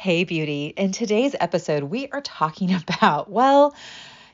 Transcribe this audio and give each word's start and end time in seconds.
Hey, 0.00 0.24
beauty. 0.24 0.72
In 0.78 0.92
today's 0.92 1.36
episode, 1.38 1.82
we 1.82 2.08
are 2.08 2.22
talking 2.22 2.72
about, 2.88 3.30
well, 3.30 3.74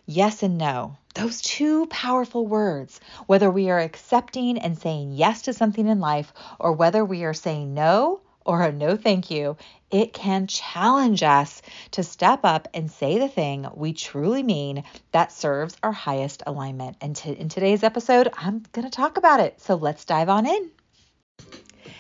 yes 0.07 0.45
and 0.45 0.59
no. 0.59 0.97
Those 1.17 1.43
two 1.43 1.87
powerful 1.87 2.47
words, 2.47 3.01
whether 3.27 3.51
we 3.51 3.69
are 3.71 3.81
accepting 3.81 4.59
and 4.59 4.79
saying 4.79 5.11
yes 5.11 5.43
to 5.43 5.53
something 5.53 5.89
in 5.89 5.99
life 5.99 6.33
or 6.61 6.71
whether 6.71 7.05
we 7.05 7.25
are 7.25 7.35
saying 7.35 7.75
no 7.75 8.21
or 8.45 8.63
a 8.63 8.71
no 8.71 8.97
thank 8.97 9.29
you, 9.33 9.57
it 9.91 10.13
can 10.13 10.47
challenge 10.47 11.25
us 11.25 11.63
to 11.91 12.05
step 12.05 12.45
up 12.45 12.69
and 12.73 12.89
say 12.89 13.19
the 13.19 13.27
thing 13.27 13.67
we 13.75 13.93
truly 13.93 14.45
mean 14.45 14.85
that 15.11 15.33
serves 15.33 15.77
our 15.83 15.91
highest 15.91 16.45
alignment. 16.47 16.97
And 17.01 17.21
in 17.27 17.49
today's 17.49 17.83
episode, 17.83 18.29
I'm 18.39 18.63
going 18.71 18.85
to 18.85 18.91
talk 18.97 19.17
about 19.17 19.41
it. 19.41 19.61
So 19.61 19.75
let's 19.75 20.05
dive 20.05 20.29
on 20.29 20.47
in. 20.47 20.71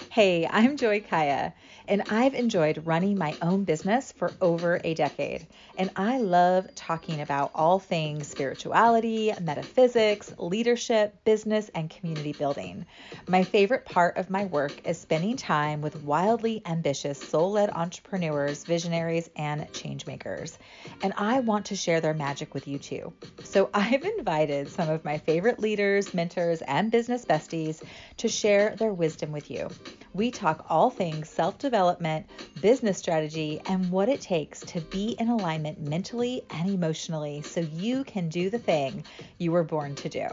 Hey, 0.08 0.46
I'm 0.48 0.76
Joy 0.76 1.00
Kaya 1.00 1.52
and 1.88 2.02
I've 2.08 2.34
enjoyed 2.34 2.86
running 2.86 3.16
my 3.18 3.36
own 3.42 3.64
business 3.64 4.12
for 4.12 4.32
over 4.40 4.80
a 4.82 4.94
decade. 4.94 5.46
And 5.78 5.90
I 5.96 6.18
love 6.18 6.74
talking 6.74 7.20
about 7.20 7.50
all 7.54 7.78
things 7.78 8.26
spirituality, 8.28 9.32
metaphysics, 9.40 10.32
leadership, 10.38 11.14
business, 11.24 11.70
and 11.74 11.90
community 11.90 12.32
building. 12.32 12.86
My 13.28 13.44
favorite 13.44 13.84
part 13.84 14.16
of 14.16 14.30
my 14.30 14.46
work 14.46 14.86
is 14.86 14.98
spending 14.98 15.36
time 15.36 15.80
with 15.80 16.02
wildly 16.02 16.62
ambitious, 16.66 17.18
soul 17.18 17.52
led 17.52 17.70
entrepreneurs, 17.70 18.64
visionaries, 18.64 19.30
and 19.36 19.62
changemakers. 19.72 20.56
And 21.02 21.12
I 21.16 21.40
want 21.40 21.66
to 21.66 21.76
share 21.76 22.00
their 22.00 22.14
magic 22.14 22.54
with 22.54 22.66
you 22.66 22.78
too. 22.78 23.12
So 23.44 23.70
I've 23.74 24.04
invited 24.04 24.70
some 24.70 24.88
of 24.88 25.04
my 25.04 25.18
favorite 25.18 25.58
leaders, 25.58 26.14
mentors, 26.14 26.62
and 26.62 26.90
business 26.90 27.24
besties 27.24 27.82
to 28.18 28.28
share 28.28 28.74
their 28.76 28.92
wisdom 28.92 29.32
with 29.32 29.50
you. 29.50 29.68
We 30.16 30.30
talk 30.30 30.64
all 30.70 30.88
things 30.88 31.28
self 31.28 31.58
development, 31.58 32.24
business 32.62 32.96
strategy, 32.96 33.60
and 33.66 33.90
what 33.90 34.08
it 34.08 34.22
takes 34.22 34.60
to 34.60 34.80
be 34.80 35.14
in 35.18 35.28
alignment 35.28 35.78
mentally 35.78 36.42
and 36.48 36.70
emotionally 36.70 37.42
so 37.42 37.60
you 37.60 38.02
can 38.02 38.30
do 38.30 38.48
the 38.48 38.58
thing 38.58 39.04
you 39.36 39.52
were 39.52 39.62
born 39.62 39.94
to 39.96 40.08
do. 40.08 40.26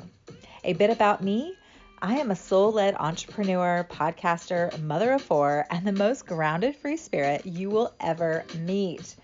A 0.64 0.72
bit 0.72 0.90
about 0.90 1.22
me. 1.22 1.58
I 2.02 2.18
am 2.18 2.32
a 2.32 2.36
soul 2.36 2.72
led 2.72 2.96
entrepreneur, 2.96 3.86
podcaster, 3.90 4.82
mother 4.84 5.12
of 5.12 5.22
four, 5.22 5.66
and 5.70 5.86
the 5.86 5.92
most 5.92 6.26
grounded 6.26 6.78
free 6.78 6.96
spirit 6.96 7.46
you 7.46 7.70
will 7.70 7.94
ever 8.00 8.46
meet. 8.60 9.18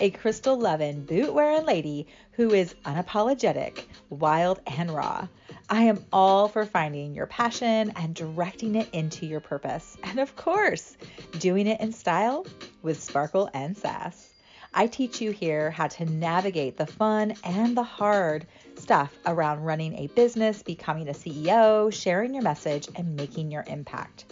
A 0.00 0.10
crystal 0.10 0.58
loving, 0.58 1.06
boot 1.06 1.32
wearing 1.32 1.64
lady 1.64 2.08
who 2.32 2.52
is 2.52 2.74
unapologetic, 2.84 3.84
wild, 4.10 4.60
and 4.66 4.90
raw. 4.90 5.28
I 5.70 5.84
am 5.84 6.04
all 6.12 6.48
for 6.48 6.66
finding 6.66 7.14
your 7.14 7.26
passion 7.26 7.92
and 7.96 8.14
directing 8.14 8.74
it 8.74 8.88
into 8.92 9.24
your 9.24 9.40
purpose. 9.40 9.96
And 10.02 10.18
of 10.18 10.36
course, 10.36 10.96
doing 11.38 11.66
it 11.66 11.80
in 11.80 11.92
style 11.92 12.46
with 12.82 13.02
sparkle 13.02 13.48
and 13.54 13.76
sass. 13.76 14.34
I 14.74 14.88
teach 14.88 15.20
you 15.20 15.30
here 15.30 15.70
how 15.70 15.86
to 15.86 16.04
navigate 16.04 16.76
the 16.76 16.86
fun 16.86 17.34
and 17.44 17.76
the 17.76 17.82
hard 17.82 18.46
stuff 18.76 19.16
around 19.24 19.60
running 19.60 19.94
a 19.94 20.08
business, 20.08 20.62
becoming 20.62 21.08
a 21.08 21.12
CEO, 21.12 21.92
sharing 21.92 22.34
your 22.34 22.42
message, 22.42 22.88
and 22.96 23.16
making 23.16 23.50
your 23.50 23.64
impact. 23.66 24.26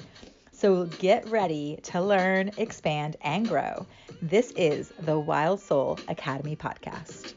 So 0.50 0.84
get 0.84 1.28
ready 1.28 1.78
to 1.84 2.02
learn, 2.02 2.50
expand, 2.58 3.16
and 3.22 3.48
grow. 3.48 3.86
This 4.20 4.52
is 4.54 4.92
the 5.00 5.18
Wild 5.18 5.60
Soul 5.60 5.98
Academy 6.08 6.56
podcast. 6.56 7.34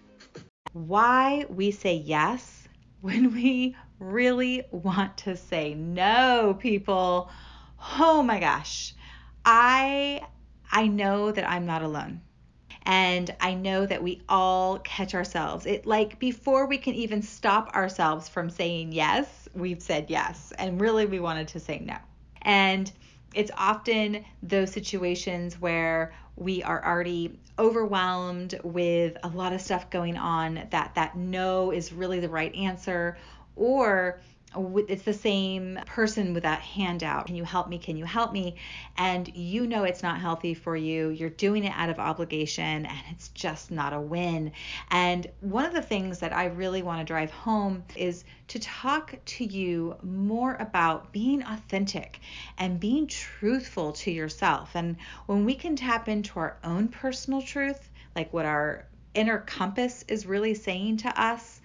Why 0.74 1.46
we 1.48 1.72
say 1.72 1.96
yes 1.96 2.55
when 3.06 3.32
we 3.36 3.76
really 4.00 4.64
want 4.72 5.16
to 5.16 5.38
say 5.38 5.76
no, 5.76 6.58
people. 6.60 7.30
Oh 8.00 8.24
my 8.24 8.40
gosh. 8.40 8.96
I 9.46 10.22
I 10.72 10.88
know 10.88 11.32
that 11.32 11.48
I'm 11.48 11.68
not 11.68 11.84
alone. 11.84 12.22
And 12.82 13.36
I 13.40 13.54
know 13.54 13.86
that 13.86 14.02
we 14.02 14.24
all 14.28 14.80
catch 14.80 15.14
ourselves. 15.14 15.68
It 15.68 15.86
like 15.86 16.18
before 16.18 16.66
we 16.66 16.80
can 16.80 16.96
even 16.96 17.22
stop 17.22 17.76
ourselves 17.76 18.28
from 18.28 18.50
saying 18.50 18.92
yes, 18.92 19.48
we've 19.54 19.84
said 19.84 20.08
yes. 20.10 20.52
And 20.58 20.82
really 20.82 21.06
we 21.06 21.20
wanted 21.20 21.48
to 21.50 21.60
say 21.60 21.78
no. 21.78 21.98
And 22.42 22.92
it's 23.34 23.52
often 23.58 24.24
those 24.44 24.72
situations 24.72 25.60
where 25.60 26.14
we 26.36 26.62
are 26.64 26.86
already 26.86 27.40
overwhelmed 27.58 28.60
with 28.64 29.18
a 29.24 29.28
lot 29.30 29.54
of 29.54 29.62
stuff 29.62 29.90
going 29.90 30.18
on 30.18 30.68
that 30.72 30.92
that 30.96 31.16
no 31.18 31.72
is 31.72 31.92
really 31.94 32.20
the 32.20 32.30
right 32.30 32.54
answer 32.56 33.18
or 33.56 34.20
it's 34.56 35.04
the 35.04 35.14
same 35.14 35.80
person 35.86 36.34
with 36.34 36.44
that 36.44 36.62
handout. 36.62 37.28
Can 37.28 37.36
you 37.36 37.44
help 37.44 37.68
me? 37.68 37.78
Can 37.78 37.98
you 37.98 38.06
help 38.06 38.32
me? 38.32 38.56
And 38.98 39.30
you 39.36 39.68
know 39.68 39.84
it's 39.84 40.04
not 40.04 40.20
healthy 40.20 40.54
for 40.54 40.76
you. 40.76 41.10
You're 41.10 41.30
doing 41.30 41.64
it 41.64 41.74
out 41.76 41.90
of 41.90 42.00
obligation 42.00 42.86
and 42.86 43.00
it's 43.12 43.30
just 43.30 43.72
not 43.72 43.94
a 43.94 44.00
win. 44.00 44.52
And 44.92 45.28
one 45.42 45.66
of 45.66 45.74
the 45.74 45.82
things 45.82 46.20
that 46.20 46.34
I 46.34 46.46
really 46.46 46.82
want 46.82 47.00
to 47.00 47.06
drive 47.06 47.32
home 47.32 47.84
is 47.96 48.24
to 48.50 48.60
talk 48.60 49.16
to 49.26 49.46
you 49.46 49.96
more 50.04 50.56
about 50.60 51.12
being 51.12 51.44
authentic 51.44 52.20
and 52.58 52.80
being 52.80 53.08
truthful 53.08 53.92
to 53.94 54.12
yourself. 54.12 54.72
And 54.76 54.98
when 55.26 55.46
we 55.46 55.56
can 55.56 55.76
tap 55.76 56.08
into 56.08 56.40
our 56.40 56.58
own 56.64 56.88
personal 56.88 57.42
truth, 57.42 57.90
like 58.16 58.32
what 58.34 58.46
our 58.46 58.86
inner 59.16 59.40
compass 59.40 60.04
is 60.08 60.26
really 60.26 60.54
saying 60.54 60.98
to 60.98 61.22
us, 61.22 61.62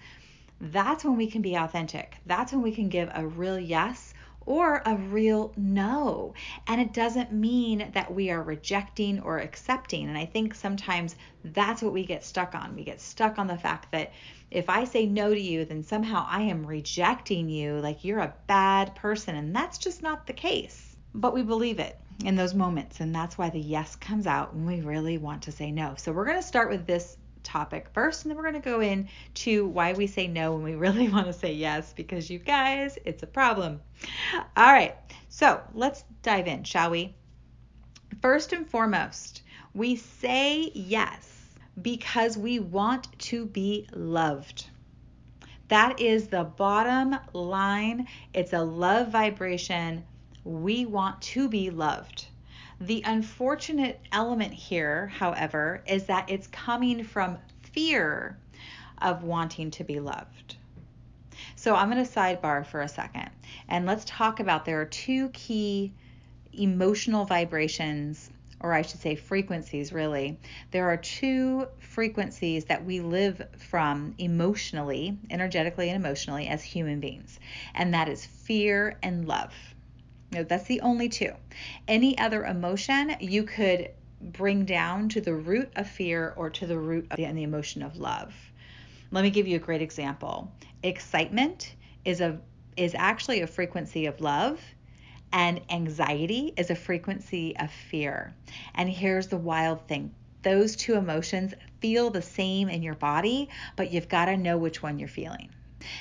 that's 0.61 1.03
when 1.03 1.17
we 1.17 1.27
can 1.27 1.41
be 1.41 1.55
authentic. 1.55 2.17
That's 2.27 2.51
when 2.51 2.61
we 2.61 2.71
can 2.71 2.87
give 2.87 3.09
a 3.13 3.25
real 3.25 3.59
yes 3.59 4.13
or 4.45 4.81
a 4.85 4.95
real 4.95 5.53
no. 5.57 6.33
And 6.67 6.79
it 6.79 6.93
doesn't 6.93 7.31
mean 7.31 7.89
that 7.93 8.13
we 8.13 8.29
are 8.29 8.41
rejecting 8.41 9.19
or 9.21 9.39
accepting. 9.39 10.07
And 10.07 10.17
I 10.17 10.25
think 10.25 10.53
sometimes 10.53 11.15
that's 11.43 11.81
what 11.81 11.93
we 11.93 12.05
get 12.05 12.23
stuck 12.23 12.53
on. 12.55 12.75
We 12.75 12.83
get 12.83 13.01
stuck 13.01 13.39
on 13.39 13.47
the 13.47 13.57
fact 13.57 13.91
that 13.91 14.11
if 14.49 14.69
I 14.69 14.83
say 14.83 15.05
no 15.05 15.33
to 15.33 15.39
you, 15.39 15.65
then 15.65 15.83
somehow 15.83 16.25
I 16.29 16.41
am 16.43 16.65
rejecting 16.65 17.49
you, 17.49 17.79
like 17.79 18.03
you're 18.03 18.19
a 18.19 18.35
bad 18.47 18.95
person. 18.95 19.35
And 19.35 19.55
that's 19.55 19.77
just 19.77 20.03
not 20.03 20.27
the 20.27 20.33
case. 20.33 20.95
But 21.13 21.33
we 21.33 21.43
believe 21.43 21.79
it 21.79 21.97
in 22.23 22.35
those 22.35 22.53
moments. 22.53 22.99
And 22.99 23.13
that's 23.13 23.37
why 23.37 23.49
the 23.49 23.59
yes 23.59 23.95
comes 23.95 24.27
out 24.27 24.53
when 24.53 24.65
we 24.65 24.81
really 24.81 25.17
want 25.17 25.43
to 25.43 25.51
say 25.51 25.71
no. 25.71 25.95
So 25.97 26.11
we're 26.11 26.25
going 26.25 26.41
to 26.41 26.47
start 26.47 26.69
with 26.69 26.85
this 26.85 27.17
topic 27.43 27.87
first, 27.93 28.23
and 28.23 28.29
then 28.29 28.37
we're 28.37 28.49
going 28.49 28.61
to 28.61 28.69
go 28.69 28.81
into 28.81 29.67
why 29.67 29.93
we 29.93 30.07
say 30.07 30.27
no 30.27 30.53
when 30.53 30.63
we 30.63 30.75
really 30.75 31.09
want 31.09 31.27
to 31.27 31.33
say 31.33 31.53
yes, 31.53 31.93
because 31.93 32.29
you 32.29 32.39
guys, 32.39 32.97
it's 33.05 33.23
a 33.23 33.27
problem. 33.27 33.81
All 34.57 34.71
right, 34.71 34.95
so 35.29 35.61
let's 35.73 36.03
dive 36.23 36.47
in, 36.47 36.63
shall 36.63 36.91
we? 36.91 37.15
First 38.21 38.53
and 38.53 38.67
foremost, 38.69 39.43
we 39.73 39.95
say 39.95 40.71
yes 40.73 41.41
because 41.81 42.37
we 42.37 42.59
want 42.59 43.17
to 43.19 43.45
be 43.45 43.87
loved. 43.93 44.67
That 45.69 46.01
is 46.01 46.27
the 46.27 46.43
bottom 46.43 47.17
line. 47.33 48.07
It's 48.33 48.51
a 48.51 48.61
love 48.61 49.09
vibration. 49.09 50.03
We 50.43 50.85
want 50.85 51.21
to 51.21 51.47
be 51.47 51.69
loved. 51.69 52.25
The 52.81 53.03
unfortunate 53.05 53.99
element 54.11 54.55
here, 54.55 55.05
however, 55.07 55.83
is 55.85 56.05
that 56.05 56.31
it's 56.31 56.47
coming 56.47 57.03
from 57.03 57.37
fear 57.61 58.39
of 58.99 59.23
wanting 59.23 59.69
to 59.71 59.83
be 59.83 59.99
loved. 59.99 60.57
So 61.55 61.75
I'm 61.75 61.91
going 61.91 62.03
to 62.03 62.11
sidebar 62.11 62.65
for 62.65 62.81
a 62.81 62.87
second 62.87 63.29
and 63.67 63.85
let's 63.85 64.03
talk 64.05 64.39
about 64.39 64.65
there 64.65 64.81
are 64.81 64.85
two 64.85 65.29
key 65.29 65.93
emotional 66.53 67.23
vibrations, 67.23 68.31
or 68.59 68.73
I 68.73 68.81
should 68.81 68.99
say 68.99 69.13
frequencies, 69.13 69.93
really. 69.93 70.39
There 70.71 70.89
are 70.89 70.97
two 70.97 71.67
frequencies 71.77 72.65
that 72.65 72.83
we 72.83 72.99
live 72.99 73.47
from 73.57 74.15
emotionally, 74.17 75.19
energetically, 75.29 75.89
and 75.89 76.03
emotionally 76.03 76.47
as 76.47 76.63
human 76.63 76.99
beings, 76.99 77.39
and 77.75 77.93
that 77.93 78.09
is 78.09 78.25
fear 78.25 78.97
and 79.03 79.27
love. 79.27 79.53
No, 80.31 80.43
that's 80.43 80.65
the 80.65 80.81
only 80.81 81.09
two. 81.09 81.33
Any 81.87 82.17
other 82.17 82.45
emotion 82.45 83.15
you 83.19 83.43
could 83.43 83.89
bring 84.21 84.65
down 84.65 85.09
to 85.09 85.21
the 85.21 85.33
root 85.33 85.71
of 85.75 85.89
fear 85.89 86.33
or 86.37 86.49
to 86.51 86.67
the 86.67 86.77
root 86.77 87.07
of 87.11 87.17
the, 87.17 87.25
the 87.25 87.43
emotion 87.43 87.81
of 87.81 87.97
love. 87.97 88.33
Let 89.11 89.23
me 89.23 89.29
give 89.29 89.47
you 89.47 89.57
a 89.57 89.59
great 89.59 89.81
example. 89.81 90.51
Excitement 90.83 91.75
is 92.05 92.21
a 92.21 92.39
is 92.77 92.95
actually 92.95 93.41
a 93.41 93.47
frequency 93.47 94.05
of 94.05 94.21
love 94.21 94.61
and 95.33 95.61
anxiety 95.69 96.53
is 96.57 96.69
a 96.69 96.75
frequency 96.75 97.55
of 97.57 97.71
fear. 97.71 98.33
And 98.75 98.89
here's 98.89 99.27
the 99.27 99.37
wild 99.37 99.87
thing. 99.87 100.13
Those 100.43 100.75
two 100.75 100.95
emotions 100.95 101.53
feel 101.79 102.09
the 102.09 102.21
same 102.21 102.69
in 102.69 102.81
your 102.81 102.95
body, 102.95 103.49
but 103.75 103.91
you've 103.91 104.09
got 104.09 104.25
to 104.25 104.37
know 104.37 104.57
which 104.57 104.81
one 104.81 104.99
you're 104.99 105.07
feeling. 105.07 105.49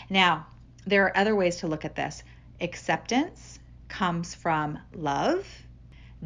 Now, 0.08 0.46
there 0.86 1.04
are 1.04 1.16
other 1.16 1.36
ways 1.36 1.56
to 1.58 1.68
look 1.68 1.84
at 1.84 1.94
this. 1.94 2.22
Acceptance 2.60 3.59
comes 3.90 4.34
from 4.34 4.78
love, 4.94 5.46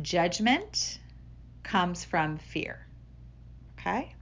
judgment 0.00 1.00
comes 1.64 2.04
from 2.04 2.38
fear. 2.38 2.86
Okay? 3.78 4.14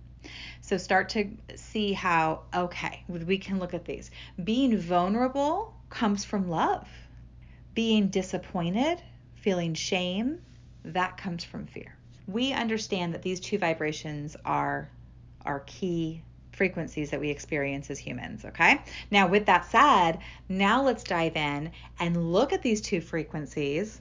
So 0.63 0.79
start 0.79 1.11
to 1.11 1.29
see 1.57 1.93
how, 1.93 2.43
okay, 2.55 3.05
we 3.09 3.37
can 3.37 3.59
look 3.59 3.75
at 3.75 3.85
these. 3.85 4.11
Being 4.43 4.79
vulnerable 4.79 5.75
comes 5.91 6.25
from 6.25 6.49
love. 6.49 6.89
Being 7.75 8.09
disappointed, 8.09 9.03
feeling 9.35 9.75
shame, 9.75 10.41
that 10.85 11.17
comes 11.17 11.45
from 11.45 11.67
fear. 11.67 11.97
we 12.27 12.53
understand 12.53 13.15
that 13.15 13.23
these 13.23 13.41
two 13.41 13.59
vibrations 13.59 14.37
are 14.45 14.91
our 15.45 15.61
key 15.61 16.23
frequencies 16.53 17.11
that 17.11 17.21
we 17.21 17.31
experience 17.31 17.91
as 17.91 17.99
humans. 17.99 18.45
Okay. 18.45 18.81
Now, 19.11 19.27
with 19.27 19.47
that 19.47 19.65
said, 19.71 20.19
now 20.49 20.83
let's 20.83 21.03
dive 21.03 21.37
in 21.37 21.73
and 21.99 22.33
look 22.33 22.53
at 22.53 22.63
these 22.63 22.81
two 22.81 23.01
frequencies 23.01 24.01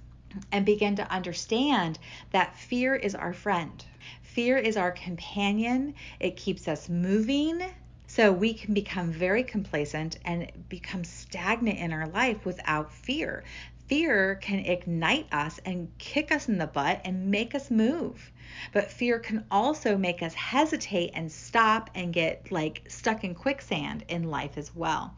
and 0.51 0.65
begin 0.65 0.95
to 0.95 1.11
understand 1.11 1.99
that 2.31 2.55
fear 2.55 2.95
is 2.95 3.15
our 3.15 3.33
friend. 3.33 3.83
Fear 4.21 4.57
is 4.57 4.77
our 4.77 4.91
companion. 4.91 5.93
It 6.19 6.37
keeps 6.37 6.67
us 6.67 6.87
moving. 6.89 7.61
So 8.07 8.31
we 8.31 8.53
can 8.53 8.73
become 8.73 9.11
very 9.11 9.43
complacent 9.43 10.19
and 10.25 10.51
become 10.67 11.05
stagnant 11.05 11.79
in 11.79 11.93
our 11.93 12.07
life 12.07 12.45
without 12.45 12.91
fear. 12.91 13.43
Fear 13.91 14.35
can 14.35 14.59
ignite 14.59 15.27
us 15.33 15.59
and 15.65 15.91
kick 15.97 16.31
us 16.31 16.47
in 16.47 16.57
the 16.57 16.65
butt 16.65 17.01
and 17.03 17.29
make 17.29 17.53
us 17.53 17.69
move. 17.69 18.31
But 18.71 18.89
fear 18.89 19.19
can 19.19 19.43
also 19.51 19.97
make 19.97 20.23
us 20.23 20.33
hesitate 20.33 21.11
and 21.13 21.29
stop 21.29 21.89
and 21.93 22.13
get 22.13 22.49
like 22.53 22.83
stuck 22.87 23.25
in 23.25 23.35
quicksand 23.35 24.05
in 24.07 24.31
life 24.31 24.57
as 24.57 24.73
well. 24.73 25.13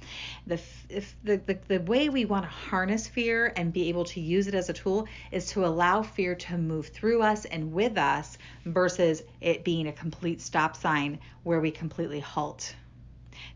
The, 0.48 0.60
if 0.90 1.16
the, 1.24 1.38
the, 1.46 1.60
the 1.68 1.82
way 1.82 2.10
we 2.10 2.26
want 2.26 2.46
to 2.46 2.50
harness 2.50 3.08
fear 3.08 3.54
and 3.56 3.72
be 3.72 3.90
able 3.90 4.06
to 4.06 4.20
use 4.20 4.48
it 4.48 4.56
as 4.56 4.72
a 4.72 4.74
tool 4.74 5.08
is 5.32 5.46
to 5.52 5.68
allow 5.68 6.02
fear 6.02 6.34
to 6.34 6.58
move 6.58 6.88
through 6.88 7.22
us 7.22 7.46
and 7.46 7.72
with 7.74 7.96
us 7.96 8.40
versus 8.66 9.22
it 9.40 9.64
being 9.64 9.86
a 9.86 9.94
complete 9.94 10.42
stop 10.42 10.76
sign 10.76 11.20
where 11.44 11.62
we 11.62 11.70
completely 11.70 12.22
halt. 12.22 12.74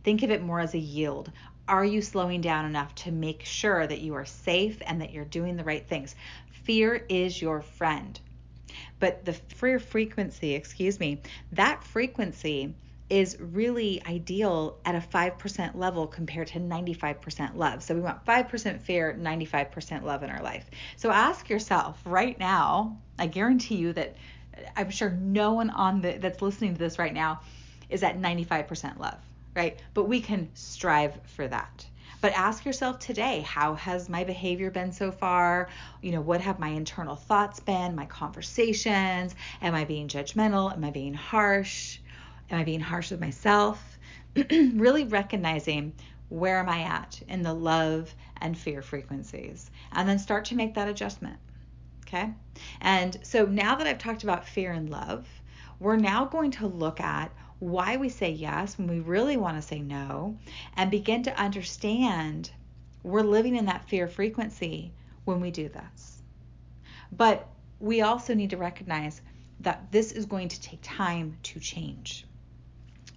Think 0.04 0.22
of 0.22 0.30
it 0.30 0.44
more 0.44 0.60
as 0.60 0.76
a 0.76 0.80
yield. 0.80 1.32
Are 1.68 1.84
you 1.84 2.02
slowing 2.02 2.40
down 2.40 2.66
enough 2.66 2.96
to 2.96 3.12
make 3.12 3.44
sure 3.44 3.86
that 3.86 4.00
you 4.00 4.14
are 4.14 4.26
safe 4.26 4.82
and 4.86 5.02
that 5.02 5.12
you're 5.12 5.26
doing 5.26 5.58
the 5.58 5.66
right 5.66 5.86
things? 5.86 6.16
Fear 6.64 7.06
is 7.10 7.42
your 7.42 7.62
friend. 7.62 8.20
But 9.00 9.26
the 9.26 9.34
fear 9.34 9.80
frequency, 9.80 10.54
excuse 10.54 11.00
me, 11.00 11.22
that 11.52 11.84
frequency 11.84 12.74
is 13.10 13.38
really 13.40 14.02
ideal 14.06 14.78
at 14.86 14.96
a 14.96 15.00
5% 15.00 15.76
level 15.76 16.08
compared 16.08 16.48
to 16.48 16.60
95% 16.60 17.56
love. 17.56 17.84
So 17.84 17.96
we 17.96 18.02
want 18.02 18.26
5% 18.26 18.82
fear, 18.82 19.18
95% 19.20 20.04
love 20.04 20.24
in 20.24 20.30
our 20.30 20.42
life. 20.42 20.70
So 20.96 21.12
ask 21.12 21.50
yourself 21.50 22.00
right 22.06 22.38
now, 22.40 22.98
I 23.20 23.28
guarantee 23.28 23.76
you 23.76 23.94
that 23.94 24.16
I'm 24.76 24.90
sure 24.90 25.10
no 25.10 25.54
one 25.54 25.70
on 25.70 26.02
the 26.02 26.14
that's 26.14 26.42
listening 26.42 26.74
to 26.74 26.80
this 26.80 26.98
right 26.98 27.14
now 27.14 27.42
is 27.90 28.04
at 28.04 28.20
95% 28.20 29.00
love 29.00 29.27
right? 29.58 29.82
But 29.96 30.04
we 30.04 30.22
can 30.22 30.50
strive 30.54 31.20
for 31.26 31.48
that. 31.48 31.84
But 32.22 32.34
ask 32.34 32.64
yourself 32.64 33.00
today, 33.00 33.42
how 33.42 33.74
has 33.74 34.08
my 34.08 34.24
behavior 34.24 34.70
been 34.70 34.92
so 34.92 35.12
far? 35.12 35.70
You 36.02 36.12
know, 36.12 36.22
what 36.22 36.42
have 36.42 36.60
my 36.60 36.70
internal 36.70 37.16
thoughts 37.16 37.60
been, 37.60 37.96
my 37.96 38.06
conversations? 38.06 39.34
Am 39.64 39.74
I 39.74 39.84
being 39.84 40.08
judgmental? 40.08 40.72
Am 40.72 40.84
I 40.84 40.92
being 40.92 41.16
harsh? 41.16 41.98
Am 42.52 42.60
I 42.60 42.64
being 42.64 42.80
harsh 42.80 43.10
with 43.10 43.20
myself? 43.20 43.98
really 44.52 45.06
recognizing 45.06 45.94
where 46.30 46.60
am 46.60 46.70
I 46.70 46.82
at 46.82 47.20
in 47.28 47.42
the 47.42 47.54
love 47.54 48.14
and 48.40 48.56
fear 48.56 48.84
frequencies, 48.84 49.72
and 49.92 50.08
then 50.08 50.20
start 50.20 50.46
to 50.46 50.56
make 50.56 50.76
that 50.76 50.88
adjustment. 50.88 51.38
Okay. 52.06 52.32
And 52.82 53.18
so 53.24 53.46
now 53.46 53.76
that 53.76 53.88
I've 53.88 53.98
talked 53.98 54.24
about 54.24 54.48
fear 54.48 54.72
and 54.72 54.90
love, 54.90 55.28
we're 55.80 55.96
now 55.98 56.26
going 56.26 56.52
to 56.52 56.68
look 56.68 57.00
at 57.00 57.32
why 57.60 57.98
we 57.98 58.10
say 58.10 58.30
yes 58.30 58.78
when 58.78 58.88
we 58.88 59.00
really 59.00 59.38
want 59.38 59.58
to 59.58 59.68
say 59.68 59.80
no 59.80 60.38
and 60.76 60.92
begin 60.92 61.24
to 61.24 61.40
understand 61.40 62.52
we're 63.04 63.22
living 63.22 63.56
in 63.56 63.66
that 63.66 63.88
fear 63.88 64.08
frequency 64.08 64.92
when 65.26 65.42
we 65.42 65.50
do 65.50 65.70
this. 65.70 66.22
But 67.12 67.48
we 67.80 68.02
also 68.02 68.34
need 68.34 68.50
to 68.50 68.58
recognize 68.58 69.22
that 69.62 69.92
this 69.92 70.12
is 70.12 70.26
going 70.26 70.50
to 70.50 70.62
take 70.62 70.80
time 70.82 71.38
to 71.44 71.60
change. 71.60 72.26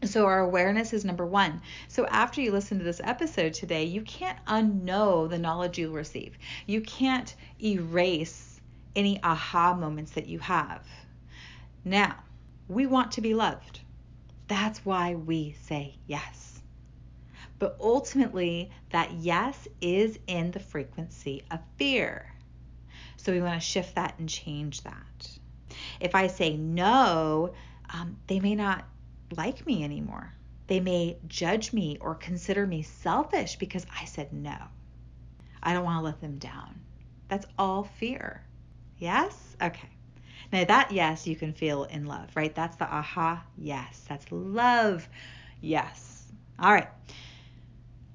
So, 0.05 0.25
our 0.25 0.39
awareness 0.39 0.95
is 0.95 1.05
number 1.05 1.27
one. 1.27 1.61
So, 1.89 2.07
after 2.07 2.41
you 2.41 2.53
listen 2.53 2.79
to 2.79 2.85
this 2.85 3.03
episode 3.05 3.53
today, 3.53 3.85
you 3.85 4.01
can't 4.03 4.39
unknow 4.47 5.29
the 5.29 5.39
knowledge 5.39 5.79
you'll 5.79 5.93
receive. 5.93 6.39
You 6.67 6.81
can't 6.81 7.35
erase 7.63 8.61
any 8.97 9.23
aha 9.23 9.75
moments 9.75 10.13
that 10.13 10.27
you 10.27 10.39
have. 10.39 10.87
Now, 11.85 12.17
we 12.69 12.87
want 12.87 13.13
to 13.13 13.21
be 13.21 13.35
loved. 13.35 13.81
That's 14.51 14.85
why 14.85 15.15
we 15.15 15.53
say 15.63 15.95
yes. 16.09 16.61
But 17.61 17.77
ultimately, 17.81 18.73
that 18.91 19.13
yes 19.13 19.69
is 19.81 20.19
in 20.27 20.51
the 20.51 20.59
frequency 20.59 21.45
of 21.53 21.61
fear. 21.77 22.27
So 23.17 23.31
we 23.31 23.41
want 23.41 23.61
to 23.61 23.65
shift 23.65 23.95
that 23.95 24.19
and 24.19 24.29
change 24.29 24.83
that. 24.83 25.39
If 26.01 26.17
I 26.17 26.27
say 26.27 26.57
no, 26.57 27.55
um, 27.91 28.17
they 28.27 28.41
may 28.41 28.57
not 28.57 28.89
like 29.37 29.65
me 29.69 29.85
anymore. 29.85 30.35
They 30.67 30.81
may 30.81 31.19
judge 31.29 31.73
me 31.73 31.99
or 32.01 32.17
consider 32.17 32.67
me 32.67 32.83
selfish 32.83 33.55
because 33.55 33.87
I 34.01 34.05
said 34.05 34.33
no. 34.33 34.57
I 35.63 35.75
don't 35.75 35.85
want 35.85 36.01
to 36.01 36.05
let 36.05 36.21
them 36.21 36.39
down. 36.39 36.81
That's 37.29 37.47
all 37.57 37.85
fear. 37.85 38.43
Yes? 38.99 39.55
Okay. 39.63 39.91
Now, 40.53 40.65
that 40.65 40.91
yes 40.91 41.27
you 41.27 41.37
can 41.37 41.53
feel 41.53 41.85
in 41.85 42.07
love, 42.07 42.31
right? 42.35 42.55
That's 42.55 42.77
the 42.77 42.93
aha 42.93 43.45
yes. 43.57 44.05
That's 44.09 44.27
love 44.31 45.09
yes. 45.61 46.31
All 46.59 46.73
right. 46.73 46.89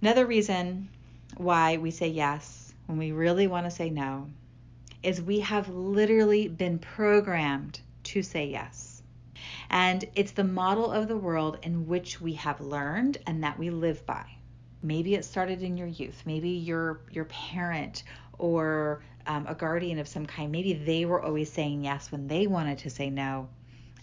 Another 0.01 0.25
reason 0.25 0.89
why 1.37 1.77
we 1.77 1.91
say 1.91 2.07
yes 2.07 2.73
when 2.87 2.97
we 2.97 3.11
really 3.11 3.47
want 3.47 3.65
to 3.65 3.71
say 3.71 3.89
no 3.89 4.29
is 5.01 5.21
we 5.21 5.39
have 5.39 5.69
literally 5.69 6.47
been 6.47 6.79
programmed 6.79 7.79
to 8.03 8.21
say 8.21 8.47
yes. 8.47 9.01
And 9.69 10.05
it's 10.15 10.31
the 10.31 10.43
model 10.43 10.91
of 10.91 11.07
the 11.07 11.17
world 11.17 11.59
in 11.63 11.87
which 11.87 12.19
we 12.21 12.33
have 12.33 12.59
learned 12.61 13.17
and 13.25 13.43
that 13.43 13.57
we 13.57 13.69
live 13.69 14.05
by. 14.05 14.25
Maybe 14.83 15.15
it 15.15 15.25
started 15.25 15.63
in 15.63 15.77
your 15.77 15.87
youth. 15.87 16.21
Maybe 16.25 16.49
your 16.49 17.01
your 17.11 17.25
parent 17.25 18.03
or 18.37 19.03
um, 19.27 19.45
a 19.47 19.55
guardian 19.55 19.99
of 19.99 20.07
some 20.07 20.25
kind, 20.25 20.51
maybe 20.51 20.73
they 20.73 21.05
were 21.05 21.21
always 21.21 21.51
saying 21.51 21.83
yes 21.83 22.11
when 22.11 22.27
they 22.27 22.47
wanted 22.47 22.77
to 22.79 22.89
say 22.89 23.09
no, 23.09 23.49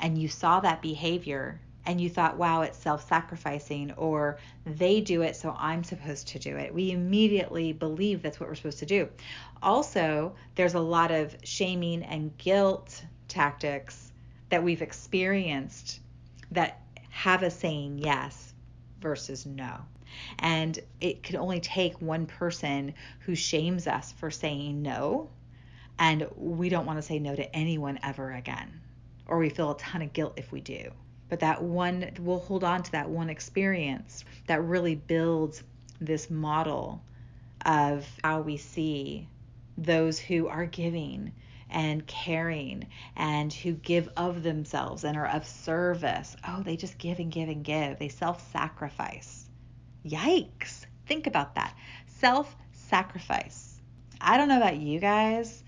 and 0.01 0.19
you 0.19 0.29
saw 0.29 0.61
that 0.61 0.83
behavior 0.83 1.61
and 1.85 2.01
you 2.01 2.09
thought, 2.09 2.37
wow, 2.37 2.63
it's 2.63 2.79
self 2.79 3.09
sacrificing, 3.09 3.93
or 3.97 4.39
they 4.65 5.01
do 5.01 5.23
it, 5.23 5.35
so 5.35 5.55
I'm 5.59 5.83
supposed 5.83 6.29
to 6.29 6.39
do 6.39 6.57
it. 6.57 6.73
We 6.73 6.93
immediately 6.93 7.73
believe 7.73 8.23
that's 8.23 8.39
what 8.39 8.49
we're 8.49 8.55
supposed 8.55 8.79
to 8.81 8.87
do. 8.87 9.09
Also, 9.63 10.35
there's 10.55 10.75
a 10.75 10.81
lot 10.81 11.11
of 11.11 11.37
shaming 11.43 12.05
and 12.05 12.37
guilt 12.39 13.05
tactics 13.29 14.13
that 14.51 14.63
we've 14.63 14.83
experienced 14.83 16.01
that 16.53 16.81
have 17.11 17.43
us 17.43 17.59
saying 17.59 17.99
yes 17.99 18.55
versus 19.01 19.45
no. 19.45 19.81
And 20.39 20.79
it 21.01 21.23
can 21.23 21.37
only 21.37 21.61
take 21.61 22.01
one 22.01 22.27
person 22.27 22.95
who 23.21 23.35
shames 23.35 23.87
us 23.87 24.13
for 24.13 24.31
saying 24.31 24.83
no. 24.83 25.31
And 25.99 26.27
we 26.37 26.69
don't 26.69 26.87
want 26.87 26.99
to 26.99 27.03
say 27.03 27.19
no 27.19 27.35
to 27.35 27.55
anyone 27.55 27.99
ever 28.03 28.33
again. 28.33 28.81
Or 29.27 29.39
we 29.39 29.49
feel 29.49 29.71
a 29.73 29.79
ton 29.79 30.03
of 30.03 30.13
guilt 30.13 30.35
if 30.37 30.51
we 30.53 30.61
do. 30.61 30.91
But 31.29 31.41
that 31.41 31.63
one, 31.63 32.11
we'll 32.21 32.41
hold 32.41 32.65
on 32.65 32.83
to 32.83 32.93
that 32.93 33.09
one 33.09 33.31
experience 33.31 34.25
that 34.49 34.63
really 34.63 34.95
builds 34.95 35.63
this 36.01 36.29
model 36.29 37.03
of 37.65 38.07
how 38.23 38.41
we 38.41 38.57
see 38.57 39.29
those 39.79 40.19
who 40.19 40.49
are 40.49 40.67
giving 40.67 41.33
and 41.71 42.07
caring 42.07 42.87
and 43.17 43.53
who 43.53 43.73
give 43.73 44.09
of 44.17 44.43
themselves 44.43 45.05
and 45.05 45.17
are 45.17 45.29
of 45.29 45.47
service. 45.47 46.37
Oh, 46.47 46.63
they 46.63 46.77
just 46.77 46.99
give 46.99 47.19
and 47.19 47.33
give 47.33 47.49
and 47.49 47.65
give. 47.65 47.99
They 47.99 48.09
self 48.09 48.53
sacrifice. 48.53 49.42
Yikes. 50.07 50.87
Think 51.07 51.27
about 51.27 51.55
that. 51.55 51.75
Self 52.07 52.57
sacrifice. 52.73 53.81
I 54.21 54.37
don't 54.37 54.49
know 54.49 54.57
about 54.57 54.77
you 54.77 55.01
guys, 55.01 55.63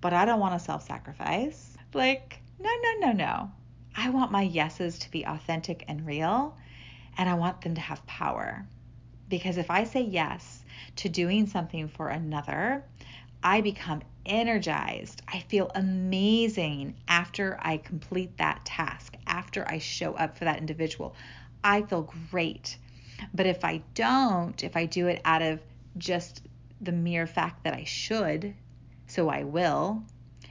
but 0.00 0.12
I 0.12 0.24
don't 0.24 0.40
want 0.40 0.58
to 0.58 0.64
self 0.64 0.86
sacrifice. 0.86 1.76
Like, 1.94 2.40
no, 2.60 2.70
no, 2.82 3.06
no, 3.06 3.12
no. 3.12 3.50
I 3.96 4.10
want 4.10 4.30
my 4.30 4.42
yeses 4.42 4.98
to 5.00 5.10
be 5.10 5.24
authentic 5.24 5.84
and 5.88 6.06
real, 6.06 6.56
and 7.16 7.28
I 7.28 7.34
want 7.34 7.60
them 7.62 7.74
to 7.74 7.80
have 7.80 8.06
power. 8.06 8.66
Because 9.28 9.58
if 9.58 9.70
I 9.70 9.84
say 9.84 10.02
yes 10.02 10.64
to 10.96 11.08
doing 11.08 11.46
something 11.46 11.88
for 11.88 12.08
another, 12.08 12.84
I 13.42 13.60
become 13.60 14.02
energized. 14.24 15.22
I 15.26 15.40
feel 15.40 15.70
amazing 15.74 16.94
after 17.08 17.58
I 17.60 17.78
complete 17.78 18.36
that 18.38 18.64
task, 18.64 19.16
after 19.26 19.66
I 19.68 19.78
show 19.78 20.14
up 20.14 20.36
for 20.36 20.44
that 20.44 20.58
individual. 20.58 21.14
I 21.64 21.82
feel 21.82 22.12
great. 22.30 22.76
But 23.34 23.46
if 23.46 23.64
I 23.64 23.82
don't, 23.94 24.62
if 24.62 24.76
I 24.76 24.86
do 24.86 25.08
it 25.08 25.20
out 25.24 25.42
of 25.42 25.60
just 25.96 26.42
the 26.80 26.92
mere 26.92 27.26
fact 27.26 27.64
that 27.64 27.74
I 27.74 27.84
should, 27.84 28.54
so 29.06 29.28
I 29.28 29.44
will, 29.44 30.02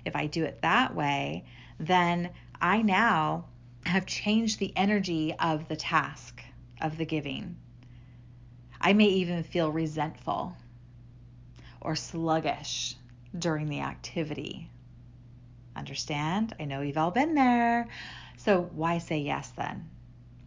if 0.05 0.15
I 0.15 0.27
do 0.27 0.43
it 0.43 0.61
that 0.61 0.95
way, 0.95 1.45
then 1.79 2.31
I 2.59 2.81
now 2.81 3.45
have 3.85 4.05
changed 4.05 4.59
the 4.59 4.73
energy 4.75 5.33
of 5.39 5.67
the 5.67 5.75
task 5.75 6.41
of 6.81 6.97
the 6.97 7.05
giving. 7.05 7.55
I 8.79 8.93
may 8.93 9.05
even 9.07 9.43
feel 9.43 9.71
resentful 9.71 10.55
or 11.81 11.95
sluggish 11.95 12.95
during 13.37 13.69
the 13.69 13.81
activity. 13.81 14.69
Understand? 15.75 16.55
I 16.59 16.65
know 16.65 16.81
you've 16.81 16.97
all 16.97 17.11
been 17.11 17.35
there. 17.35 17.87
So 18.37 18.69
why 18.73 18.97
say 18.97 19.19
yes 19.19 19.49
then? 19.49 19.89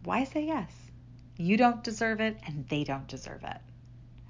Why 0.03 0.23
say 0.23 0.45
yes? 0.45 0.71
You 1.41 1.57
don't 1.57 1.83
deserve 1.83 2.21
it 2.21 2.37
and 2.45 2.67
they 2.69 2.83
don't 2.83 3.07
deserve 3.07 3.43
it. 3.43 3.57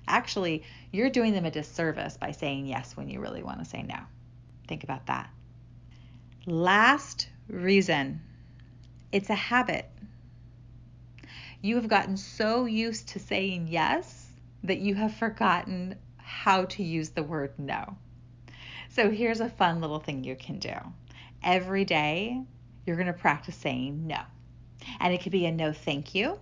Actually, 0.08 0.64
you're 0.92 1.10
doing 1.10 1.34
them 1.34 1.46
a 1.46 1.52
disservice 1.52 2.18
by 2.18 2.32
saying 2.32 2.66
yes 2.66 2.96
when 2.96 3.10
you 3.10 3.20
really 3.20 3.44
want 3.44 3.60
to 3.60 3.66
say 3.66 3.84
no. 3.84 4.00
Think 4.68 4.84
about 4.84 5.06
that. 5.08 5.30
Last 6.46 7.28
reason 7.48 8.22
it's 9.12 9.30
a 9.30 9.36
habit. 9.36 9.90
You 11.62 11.76
have 11.76 11.90
gotten 11.90 12.16
so 12.16 12.66
used 12.66 13.10
to 13.10 13.20
saying 13.20 13.68
yes 13.70 14.30
that 14.64 14.80
you 14.80 14.96
have 14.96 15.14
forgotten 15.14 15.96
how 16.18 16.66
to 16.66 16.84
use 16.84 17.10
the 17.10 17.24
word 17.24 17.54
no. 17.58 17.98
So 18.90 19.12
here's 19.12 19.42
a 19.42 19.50
fun 19.50 19.82
little 19.82 20.00
thing 20.00 20.24
you 20.24 20.36
can 20.36 20.60
do. 20.60 20.74
Every 21.44 21.84
day, 21.84 22.42
you're 22.86 22.96
going 22.96 23.08
to 23.08 23.14
practice 23.14 23.56
saying 23.56 24.08
no. 24.08 24.22
And 25.00 25.14
it 25.14 25.22
could 25.22 25.32
be 25.32 25.46
a 25.46 25.52
no 25.52 25.74
thank 25.74 26.16
you. 26.16 26.40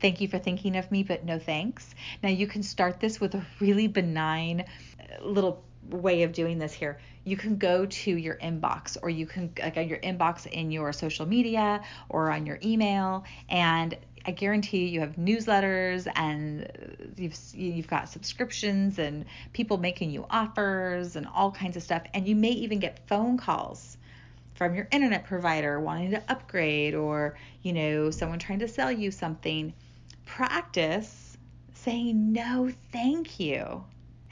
Thank 0.00 0.20
you 0.20 0.28
for 0.28 0.38
thinking 0.38 0.76
of 0.76 0.90
me, 0.90 1.02
but 1.02 1.24
no 1.24 1.38
thanks. 1.38 1.94
Now, 2.22 2.28
you 2.28 2.46
can 2.46 2.62
start 2.62 3.00
this 3.00 3.18
with 3.20 3.34
a 3.34 3.46
really 3.60 3.88
benign 3.88 4.60
uh, 5.00 5.24
little 5.24 5.64
way 5.88 6.22
of 6.24 6.32
doing 6.32 6.58
this 6.58 6.72
here. 6.72 6.98
You 7.24 7.36
can 7.36 7.56
go 7.56 7.86
to 7.86 8.10
your 8.10 8.36
inbox 8.36 8.96
or 9.00 9.08
you 9.08 9.26
can 9.26 9.52
like 9.60 9.76
your 9.76 9.98
inbox 9.98 10.46
in 10.46 10.70
your 10.70 10.92
social 10.92 11.26
media 11.26 11.82
or 12.08 12.30
on 12.30 12.46
your 12.46 12.58
email 12.62 13.24
and 13.48 13.96
I 14.24 14.32
guarantee 14.32 14.78
you, 14.78 14.86
you 14.86 15.00
have 15.00 15.14
newsletters 15.14 16.08
and 16.16 16.68
you've 17.16 17.38
you've 17.54 17.86
got 17.86 18.08
subscriptions 18.08 18.98
and 18.98 19.24
people 19.52 19.78
making 19.78 20.10
you 20.10 20.26
offers 20.28 21.14
and 21.14 21.28
all 21.32 21.52
kinds 21.52 21.76
of 21.76 21.84
stuff 21.84 22.02
and 22.12 22.26
you 22.26 22.34
may 22.34 22.50
even 22.50 22.80
get 22.80 23.06
phone 23.06 23.38
calls 23.38 23.96
from 24.56 24.74
your 24.74 24.88
internet 24.90 25.26
provider 25.26 25.78
wanting 25.78 26.10
to 26.10 26.22
upgrade 26.28 26.94
or 26.94 27.36
you 27.62 27.72
know 27.72 28.10
someone 28.10 28.40
trying 28.40 28.58
to 28.60 28.68
sell 28.68 28.90
you 28.90 29.12
something 29.12 29.72
practice 30.26 31.38
saying 31.72 32.32
no 32.32 32.70
thank 32.92 33.40
you 33.40 33.82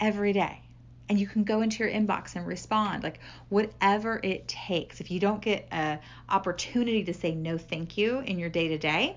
every 0.01 0.33
day 0.33 0.61
and 1.09 1.19
you 1.19 1.27
can 1.27 1.45
go 1.45 1.63
into 1.63 1.83
your 1.83 1.93
inbox 1.93 2.37
and 2.37 2.47
respond 2.47 3.03
like 3.03 3.21
whatever 3.49 4.21
it 4.23 4.47
takes 4.47 5.01
if 5.01 5.11
you 5.11 5.19
don't 5.19 5.41
get 5.41 5.67
an 5.71 5.99
opportunity 6.29 7.03
to 7.03 7.15
say 7.15 7.35
no 7.35 7.57
thank 7.57 7.97
you 7.97 8.19
in 8.21 8.39
your 8.39 8.51
day 8.51 8.69
to 8.69 8.77
day 8.77 9.17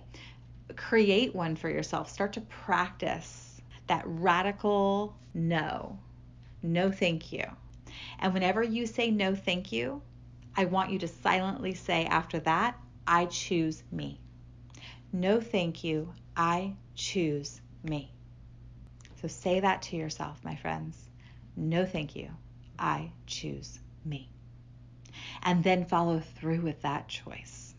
create 0.76 1.36
one 1.36 1.56
for 1.56 1.70
yourself 1.70 2.10
start 2.10 2.32
to 2.32 2.42
practice 2.42 3.62
that 3.88 4.04
radical 4.06 5.14
no 5.34 6.00
no 6.64 6.90
thank 6.92 7.34
you 7.34 7.44
and 8.20 8.34
whenever 8.34 8.64
you 8.64 8.86
say 8.86 9.12
no 9.12 9.36
thank 9.36 9.72
you 9.72 10.02
I 10.60 10.66
want 10.66 10.90
you 10.90 10.98
to 11.00 11.08
silently 11.08 11.76
say 11.76 12.06
after 12.06 12.40
that, 12.40 12.80
I 13.06 13.28
choose 13.28 13.84
me. 13.92 14.20
No, 15.14 15.40
thank 15.40 15.84
you. 15.84 16.14
I 16.38 16.76
choose 16.94 17.60
me. 17.84 18.12
So 19.22 19.28
say 19.28 19.60
that 19.60 19.82
to 19.84 19.98
yourself, 19.98 20.40
my 20.44 20.56
friends. 20.56 21.10
No, 21.56 21.84
thank 21.84 22.16
you. 22.16 22.30
I 22.78 23.12
choose 23.26 23.80
me. 24.06 24.30
And 25.42 25.64
then 25.64 25.86
follow 25.86 26.20
through 26.20 26.62
with 26.62 26.80
that 26.84 27.08
choice. 27.08 27.74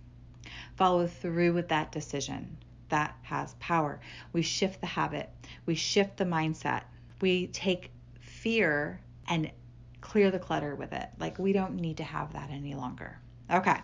Follow 0.77 1.07
through 1.07 1.53
with 1.53 1.69
that 1.69 1.93
decision. 1.93 2.57
That 2.89 3.17
has 3.23 3.55
power. 3.61 4.01
We 4.33 4.43
shift 4.43 4.81
the 4.81 4.87
habit, 4.87 5.31
we 5.67 5.75
shift 5.77 6.17
the 6.17 6.25
mindset, 6.25 6.83
we 7.21 7.47
take 7.49 7.93
fear 8.21 9.01
and 9.29 9.51
clear 10.01 10.31
the 10.31 10.39
clutter 10.39 10.75
with 10.75 10.93
it. 10.93 11.09
Like 11.21 11.39
we 11.39 11.53
don't 11.53 11.77
need 11.77 11.99
to 11.99 12.05
have 12.05 12.33
that 12.33 12.51
any 12.51 12.75
longer. 12.75 13.19
Okay. 13.53 13.77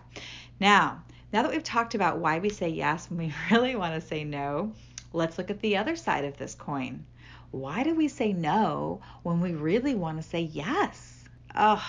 Now, 0.58 1.02
now 1.34 1.42
that 1.42 1.50
we've 1.50 1.64
talked 1.64 1.96
about 1.96 2.18
why 2.18 2.38
we 2.38 2.48
say 2.48 2.68
yes 2.68 3.10
when 3.10 3.18
we 3.18 3.34
really 3.50 3.74
want 3.74 3.92
to 3.92 4.06
say 4.06 4.22
no, 4.22 4.72
let's 5.12 5.36
look 5.36 5.50
at 5.50 5.58
the 5.58 5.76
other 5.76 5.96
side 5.96 6.24
of 6.24 6.36
this 6.36 6.54
coin. 6.54 7.04
Why 7.50 7.82
do 7.82 7.92
we 7.92 8.06
say 8.06 8.32
no 8.32 9.00
when 9.24 9.40
we 9.40 9.50
really 9.50 9.96
want 9.96 10.22
to 10.22 10.22
say 10.22 10.42
yes? 10.42 11.24
Oh, 11.56 11.84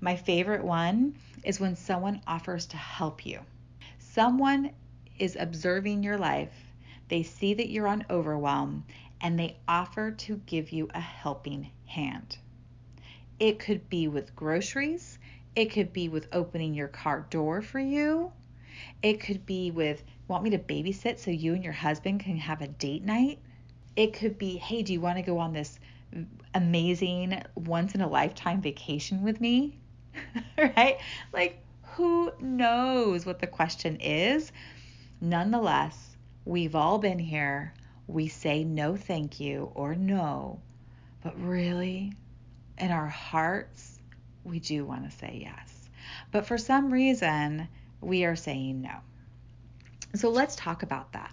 my 0.00 0.16
favorite 0.16 0.64
one 0.64 1.14
is 1.44 1.60
when 1.60 1.76
someone 1.76 2.20
offers 2.26 2.66
to 2.66 2.76
help 2.76 3.24
you. 3.24 3.38
Someone 4.00 4.72
is 5.20 5.36
observing 5.38 6.02
your 6.02 6.18
life, 6.18 6.72
they 7.06 7.22
see 7.22 7.54
that 7.54 7.70
you're 7.70 7.86
on 7.86 8.04
overwhelm, 8.10 8.84
and 9.20 9.38
they 9.38 9.56
offer 9.68 10.10
to 10.10 10.42
give 10.46 10.72
you 10.72 10.88
a 10.92 11.00
helping 11.00 11.70
hand. 11.86 12.38
It 13.38 13.60
could 13.60 13.88
be 13.88 14.08
with 14.08 14.34
groceries. 14.34 15.20
It 15.54 15.66
could 15.66 15.92
be 15.92 16.08
with 16.08 16.26
opening 16.32 16.74
your 16.74 16.88
car 16.88 17.24
door 17.30 17.62
for 17.62 17.78
you. 17.78 18.32
It 19.02 19.20
could 19.20 19.46
be 19.46 19.70
with, 19.70 20.02
want 20.28 20.44
me 20.44 20.50
to 20.50 20.58
babysit 20.58 21.18
so 21.18 21.30
you 21.30 21.54
and 21.54 21.62
your 21.62 21.72
husband 21.72 22.20
can 22.20 22.36
have 22.36 22.62
a 22.62 22.68
date 22.68 23.04
night? 23.04 23.38
It 23.96 24.12
could 24.12 24.38
be, 24.38 24.56
hey, 24.56 24.82
do 24.82 24.92
you 24.92 25.00
want 25.00 25.16
to 25.18 25.22
go 25.22 25.38
on 25.38 25.52
this 25.52 25.78
amazing 26.54 27.42
once 27.54 27.94
in 27.94 28.00
a 28.00 28.08
lifetime 28.08 28.60
vacation 28.60 29.22
with 29.22 29.40
me? 29.40 29.78
right? 30.58 30.98
Like, 31.32 31.60
who 31.82 32.32
knows 32.40 33.24
what 33.24 33.38
the 33.38 33.46
question 33.46 33.96
is? 34.00 34.52
Nonetheless, 35.20 36.16
we've 36.44 36.74
all 36.74 36.98
been 36.98 37.18
here. 37.18 37.72
We 38.06 38.28
say 38.28 38.64
no, 38.64 38.96
thank 38.96 39.40
you, 39.40 39.70
or 39.74 39.94
no, 39.94 40.60
but 41.22 41.40
really, 41.40 42.12
in 42.76 42.90
our 42.90 43.08
hearts, 43.08 44.00
we 44.44 44.60
do 44.60 44.84
want 44.84 45.10
to 45.10 45.16
say 45.16 45.40
yes. 45.42 45.88
But 46.30 46.46
for 46.46 46.58
some 46.58 46.92
reason, 46.92 47.68
we 48.04 48.24
are 48.24 48.36
saying 48.36 48.82
no. 48.82 48.96
So 50.14 50.30
let's 50.30 50.56
talk 50.56 50.82
about 50.82 51.12
that. 51.12 51.32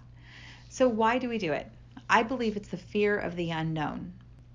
So, 0.68 0.88
why 0.88 1.18
do 1.18 1.28
we 1.28 1.38
do 1.38 1.52
it? 1.52 1.70
I 2.08 2.22
believe 2.22 2.56
it's 2.56 2.68
the 2.68 2.76
fear 2.76 3.18
of 3.18 3.36
the 3.36 3.50
unknown. 3.50 4.12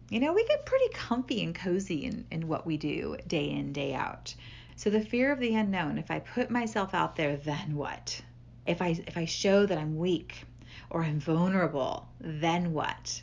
You 0.10 0.20
know, 0.20 0.34
we 0.34 0.46
get 0.46 0.66
pretty 0.66 0.90
comfy 0.94 1.44
and 1.44 1.54
cozy 1.54 2.06
in, 2.06 2.26
in 2.32 2.48
what 2.48 2.66
we 2.66 2.78
do 2.78 3.18
day 3.28 3.50
in, 3.50 3.74
day 3.74 3.94
out. 3.94 4.34
So 4.76 4.90
the 4.90 5.02
fear 5.02 5.32
of 5.32 5.40
the 5.40 5.56
unknown, 5.56 5.98
if 5.98 6.12
I 6.12 6.20
put 6.20 6.50
myself 6.50 6.94
out 6.94 7.16
there, 7.16 7.38
then 7.38 7.76
what? 7.76 8.22
If 8.66 8.82
I 8.82 9.00
if 9.08 9.18
I 9.18 9.26
show 9.26 9.66
that 9.66 9.78
I'm 9.78 9.98
weak 9.98 10.46
or 10.90 11.04
I'm 11.04 11.20
vulnerable, 11.20 12.08
then 12.20 12.74
what? 12.74 13.22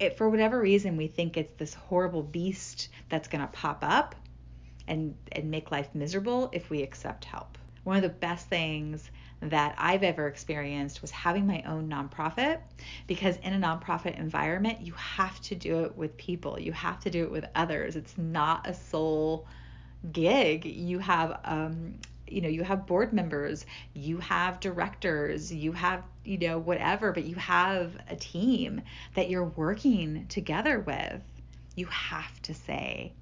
it, 0.00 0.16
for 0.16 0.28
whatever 0.28 0.58
reason, 0.58 0.96
we 0.96 1.06
think 1.06 1.36
it's 1.36 1.52
this 1.58 1.74
horrible 1.74 2.22
beast 2.22 2.88
that's 3.10 3.28
going 3.28 3.42
to 3.42 3.46
pop 3.52 3.80
up 3.82 4.14
and, 4.88 5.14
and 5.30 5.50
make 5.50 5.70
life 5.70 5.94
miserable 5.94 6.48
if 6.52 6.70
we 6.70 6.82
accept 6.82 7.26
help. 7.26 7.58
One 7.90 7.96
of 7.96 8.04
the 8.04 8.08
best 8.08 8.46
things 8.46 9.10
that 9.40 9.74
I've 9.76 10.04
ever 10.04 10.28
experienced 10.28 11.02
was 11.02 11.10
having 11.10 11.44
my 11.44 11.60
own 11.66 11.88
nonprofit 11.90 12.60
because 13.08 13.34
in 13.38 13.52
a 13.52 13.58
nonprofit 13.58 14.16
environment, 14.16 14.80
you 14.80 14.92
have 14.92 15.40
to 15.40 15.56
do 15.56 15.80
it 15.80 15.96
with 15.96 16.16
people, 16.16 16.56
you 16.56 16.70
have 16.70 17.00
to 17.00 17.10
do 17.10 17.24
it 17.24 17.32
with 17.32 17.46
others. 17.56 17.96
It's 17.96 18.16
not 18.16 18.68
a 18.68 18.74
sole 18.74 19.48
gig. 20.12 20.66
You 20.66 21.00
have 21.00 21.40
um, 21.42 21.96
you 22.28 22.40
know 22.40 22.48
you 22.48 22.62
have 22.62 22.86
board 22.86 23.12
members 23.12 23.66
you 23.92 24.18
have 24.18 24.60
directors 24.60 25.52
you 25.52 25.72
have 25.72 26.04
you 26.24 26.38
know 26.38 26.60
whatever 26.60 27.10
but 27.10 27.24
you 27.24 27.34
have 27.34 27.96
a 28.08 28.14
team 28.14 28.82
that 29.14 29.28
you're 29.28 29.42
working 29.56 30.26
together 30.28 30.78
with 30.78 31.20
you 31.74 31.86
have 31.86 32.40
to 32.42 32.54
say 32.54 33.12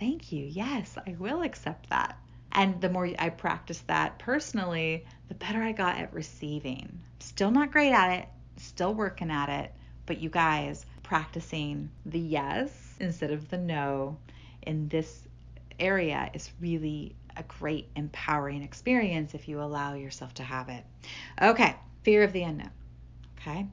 thank 0.00 0.32
you 0.32 0.46
yes 0.46 0.96
i 1.06 1.14
will 1.18 1.42
accept 1.42 1.90
that 1.90 2.16
and 2.56 2.80
the 2.80 2.88
more 2.88 3.08
i 3.18 3.28
practiced 3.28 3.86
that 3.86 4.18
personally 4.18 5.04
the 5.28 5.34
better 5.34 5.62
i 5.62 5.70
got 5.70 5.96
at 5.96 6.12
receiving 6.12 7.00
still 7.20 7.50
not 7.50 7.70
great 7.70 7.92
at 7.92 8.18
it 8.18 8.28
still 8.56 8.94
working 8.94 9.30
at 9.30 9.48
it 9.48 9.72
but 10.06 10.18
you 10.18 10.28
guys 10.28 10.84
practicing 11.04 11.88
the 12.06 12.18
yes 12.18 12.96
instead 12.98 13.30
of 13.30 13.48
the 13.48 13.58
no 13.58 14.16
in 14.62 14.88
this 14.88 15.22
area 15.78 16.30
is 16.34 16.50
really 16.60 17.14
a 17.36 17.42
great 17.44 17.88
empowering 17.96 18.62
experience 18.62 19.34
if 19.34 19.48
you 19.48 19.60
allow 19.60 19.94
yourself 19.94 20.34
to 20.34 20.42
have 20.42 20.68
it. 20.68 20.84
Okay, 21.40 21.76
fear 22.02 22.22
of 22.22 22.32
the 22.32 22.42
unknown. 22.42 22.70
Okay. 23.38 23.66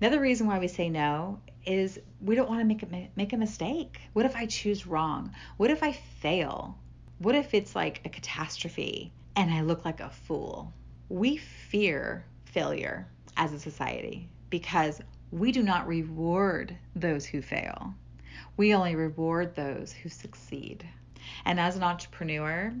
Another 0.00 0.20
reason 0.20 0.46
why 0.46 0.58
we 0.58 0.68
say 0.68 0.90
no 0.90 1.40
is 1.64 1.98
we 2.20 2.34
don't 2.34 2.48
want 2.48 2.60
to 2.60 2.66
make 2.66 2.82
a 2.82 3.08
make 3.16 3.32
a 3.32 3.36
mistake. 3.36 4.00
What 4.12 4.26
if 4.26 4.36
I 4.36 4.46
choose 4.46 4.86
wrong? 4.86 5.32
What 5.56 5.70
if 5.70 5.82
I 5.82 5.92
fail? 5.92 6.76
What 7.18 7.36
if 7.36 7.54
it's 7.54 7.76
like 7.76 8.00
a 8.04 8.08
catastrophe 8.08 9.12
and 9.36 9.52
I 9.52 9.60
look 9.60 9.84
like 9.84 10.00
a 10.00 10.10
fool? 10.10 10.72
We 11.08 11.36
fear 11.36 12.24
failure 12.44 13.06
as 13.36 13.52
a 13.52 13.60
society 13.60 14.28
because 14.50 15.00
we 15.30 15.52
do 15.52 15.62
not 15.62 15.86
reward 15.86 16.76
those 16.96 17.24
who 17.24 17.40
fail. 17.40 17.94
We 18.56 18.74
only 18.74 18.96
reward 18.96 19.54
those 19.54 19.92
who 19.92 20.08
succeed. 20.08 20.88
And 21.44 21.60
as 21.60 21.76
an 21.76 21.84
entrepreneur, 21.84 22.74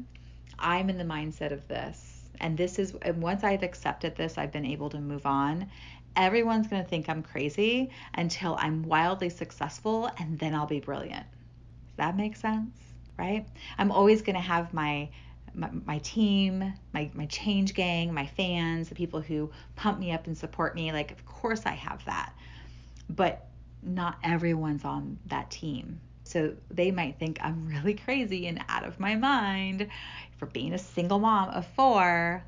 I'm 0.58 0.90
in 0.90 0.98
the 0.98 1.04
mindset 1.04 1.52
of 1.52 1.66
this. 1.68 2.28
And 2.40 2.56
this 2.56 2.80
is, 2.80 2.94
and 3.02 3.22
once 3.22 3.44
I've 3.44 3.62
accepted 3.62 4.16
this, 4.16 4.36
I've 4.36 4.52
been 4.52 4.66
able 4.66 4.90
to 4.90 4.98
move 4.98 5.26
on. 5.26 5.70
Everyone's 6.16 6.66
going 6.66 6.82
to 6.82 6.88
think 6.88 7.08
I'm 7.08 7.22
crazy 7.22 7.90
until 8.14 8.56
I'm 8.58 8.82
wildly 8.82 9.30
successful, 9.30 10.10
and 10.18 10.38
then 10.38 10.54
I'll 10.54 10.66
be 10.66 10.80
brilliant. 10.80 11.26
Does 11.86 11.96
that 11.96 12.16
make 12.16 12.36
sense? 12.36 12.93
Right? 13.18 13.46
I'm 13.78 13.90
always 13.90 14.22
going 14.22 14.36
to 14.36 14.42
have 14.42 14.74
my 14.74 15.08
my, 15.54 15.70
my 15.84 15.98
team, 15.98 16.74
my, 16.92 17.10
my 17.14 17.26
change 17.26 17.74
gang, 17.74 18.12
my 18.12 18.26
fans, 18.26 18.88
the 18.88 18.94
people 18.96 19.20
who 19.20 19.50
pump 19.76 20.00
me 20.00 20.10
up 20.10 20.26
and 20.26 20.36
support 20.36 20.74
me. 20.74 20.90
Like, 20.90 21.12
of 21.12 21.24
course, 21.24 21.62
I 21.64 21.74
have 21.74 22.04
that. 22.06 22.32
But 23.08 23.46
not 23.82 24.18
everyone's 24.24 24.84
on 24.84 25.18
that 25.26 25.50
team. 25.50 26.00
So 26.24 26.54
they 26.70 26.90
might 26.90 27.18
think 27.18 27.38
I'm 27.40 27.68
really 27.68 27.94
crazy 27.94 28.46
and 28.46 28.64
out 28.68 28.84
of 28.84 28.98
my 28.98 29.14
mind 29.14 29.88
for 30.38 30.46
being 30.46 30.72
a 30.72 30.78
single 30.78 31.18
mom 31.18 31.50
of 31.50 31.66
four, 31.68 32.44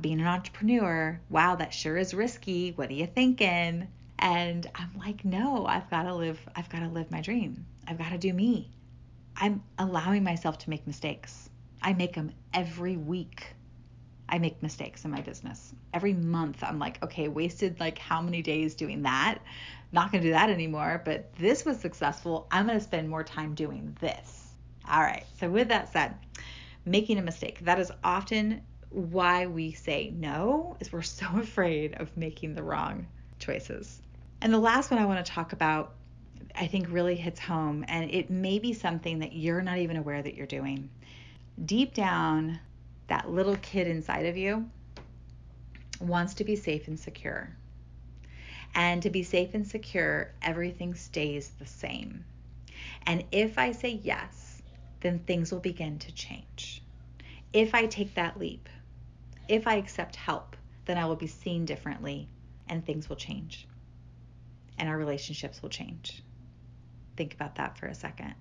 being 0.00 0.20
an 0.20 0.26
entrepreneur. 0.26 1.20
Wow, 1.28 1.56
that 1.56 1.74
sure 1.74 1.96
is 1.96 2.14
risky. 2.14 2.72
What 2.72 2.90
are 2.90 2.94
you 2.94 3.06
thinking? 3.06 3.88
And 4.18 4.70
I'm 4.74 4.90
like, 4.96 5.24
no, 5.24 5.66
I've 5.66 5.90
got 5.90 6.04
to 6.04 6.14
live 6.14 6.40
I've 6.54 6.68
got 6.68 6.80
to 6.80 6.88
live 6.88 7.10
my 7.10 7.20
dream. 7.20 7.66
I've 7.86 7.98
got 7.98 8.10
to 8.10 8.18
do 8.18 8.32
me. 8.32 8.70
I'm 9.36 9.62
allowing 9.78 10.24
myself 10.24 10.58
to 10.58 10.70
make 10.70 10.86
mistakes. 10.86 11.50
I 11.80 11.92
make 11.92 12.14
them 12.14 12.32
every 12.52 12.96
week. 12.96 13.46
I 14.28 14.38
make 14.38 14.62
mistakes 14.62 15.04
in 15.04 15.10
my 15.10 15.20
business. 15.20 15.74
Every 15.92 16.14
month, 16.14 16.62
I'm 16.62 16.78
like, 16.78 17.02
okay, 17.02 17.28
wasted 17.28 17.78
like 17.80 17.98
how 17.98 18.22
many 18.22 18.40
days 18.40 18.74
doing 18.74 19.02
that? 19.02 19.38
Not 19.90 20.12
to 20.12 20.20
do 20.20 20.30
that 20.30 20.48
anymore, 20.48 21.02
but 21.04 21.34
this 21.36 21.64
was 21.64 21.78
successful. 21.78 22.46
I'm 22.50 22.68
to 22.68 22.80
spend 22.80 23.10
more 23.10 23.24
time 23.24 23.54
doing 23.54 23.96
this. 24.00 24.54
All 24.90 25.02
right. 25.02 25.26
So, 25.38 25.50
with 25.50 25.68
that 25.68 25.92
said, 25.92 26.14
making 26.84 27.18
a 27.18 27.22
mistake, 27.22 27.60
that 27.60 27.78
is 27.78 27.92
often 28.02 28.62
why 28.88 29.46
we 29.46 29.72
say 29.72 30.12
no, 30.16 30.76
is 30.80 30.92
we're 30.92 31.02
so 31.02 31.26
afraid 31.36 31.94
of 31.94 32.16
making 32.16 32.54
the 32.54 32.62
wrong 32.62 33.06
choices. 33.38 34.00
And 34.40 34.52
the 34.52 34.58
last 34.58 34.90
one 34.90 35.00
I 35.00 35.06
want 35.06 35.24
to 35.24 35.30
talk 35.30 35.52
about, 35.52 35.94
I 36.54 36.66
think 36.66 36.86
really 36.90 37.16
hits 37.16 37.40
home, 37.40 37.84
and 37.88 38.10
it 38.10 38.30
may 38.30 38.58
be 38.58 38.72
something 38.72 39.18
that 39.20 39.32
you're 39.32 39.62
not 39.62 39.78
even 39.78 39.96
aware 39.96 40.22
that 40.22 40.34
you're 40.34 40.46
doing 40.46 40.90
deep 41.64 41.94
down, 41.94 42.58
that 43.08 43.30
little 43.30 43.56
kid 43.56 43.86
inside 43.86 44.26
of 44.26 44.36
you 44.36 44.68
wants 46.00 46.34
to 46.34 46.44
be 46.44 46.56
safe 46.56 46.88
and 46.88 46.98
secure. 46.98 47.50
And 48.74 49.02
to 49.02 49.10
be 49.10 49.22
safe 49.22 49.54
and 49.54 49.66
secure, 49.66 50.32
everything 50.40 50.94
stays 50.94 51.50
the 51.58 51.66
same. 51.66 52.24
And 53.06 53.24
if 53.30 53.58
I 53.58 53.72
say 53.72 54.00
yes, 54.02 54.62
then 55.00 55.18
things 55.20 55.52
will 55.52 55.60
begin 55.60 55.98
to 55.98 56.12
change. 56.12 56.82
If 57.52 57.74
I 57.74 57.86
take 57.86 58.14
that 58.14 58.38
leap, 58.38 58.68
if 59.48 59.66
I 59.66 59.74
accept 59.74 60.16
help, 60.16 60.56
then 60.86 60.96
I 60.96 61.04
will 61.04 61.16
be 61.16 61.26
seen 61.26 61.66
differently 61.66 62.28
and 62.68 62.84
things 62.84 63.08
will 63.08 63.16
change. 63.16 63.68
And 64.78 64.88
our 64.88 64.96
relationships 64.96 65.62
will 65.62 65.68
change. 65.68 66.22
Think 67.16 67.34
about 67.34 67.56
that 67.56 67.78
for 67.78 67.86
a 67.86 67.94
second 67.94 68.34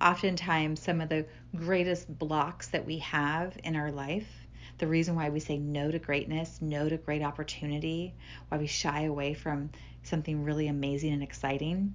oftentimes 0.00 0.80
some 0.80 0.98
of 0.98 1.10
the 1.10 1.26
greatest 1.54 2.18
blocks 2.18 2.68
that 2.68 2.86
we 2.86 2.96
have 2.96 3.54
in 3.64 3.76
our 3.76 3.92
life 3.92 4.46
the 4.78 4.86
reason 4.86 5.14
why 5.14 5.28
we 5.28 5.40
say 5.40 5.58
no 5.58 5.90
to 5.90 5.98
greatness, 5.98 6.62
no 6.62 6.88
to 6.88 6.96
great 6.96 7.22
opportunity, 7.22 8.14
why 8.48 8.56
we 8.56 8.66
shy 8.66 9.02
away 9.02 9.34
from 9.34 9.70
something 10.02 10.42
really 10.42 10.68
amazing 10.68 11.12
and 11.12 11.22
exciting 11.22 11.94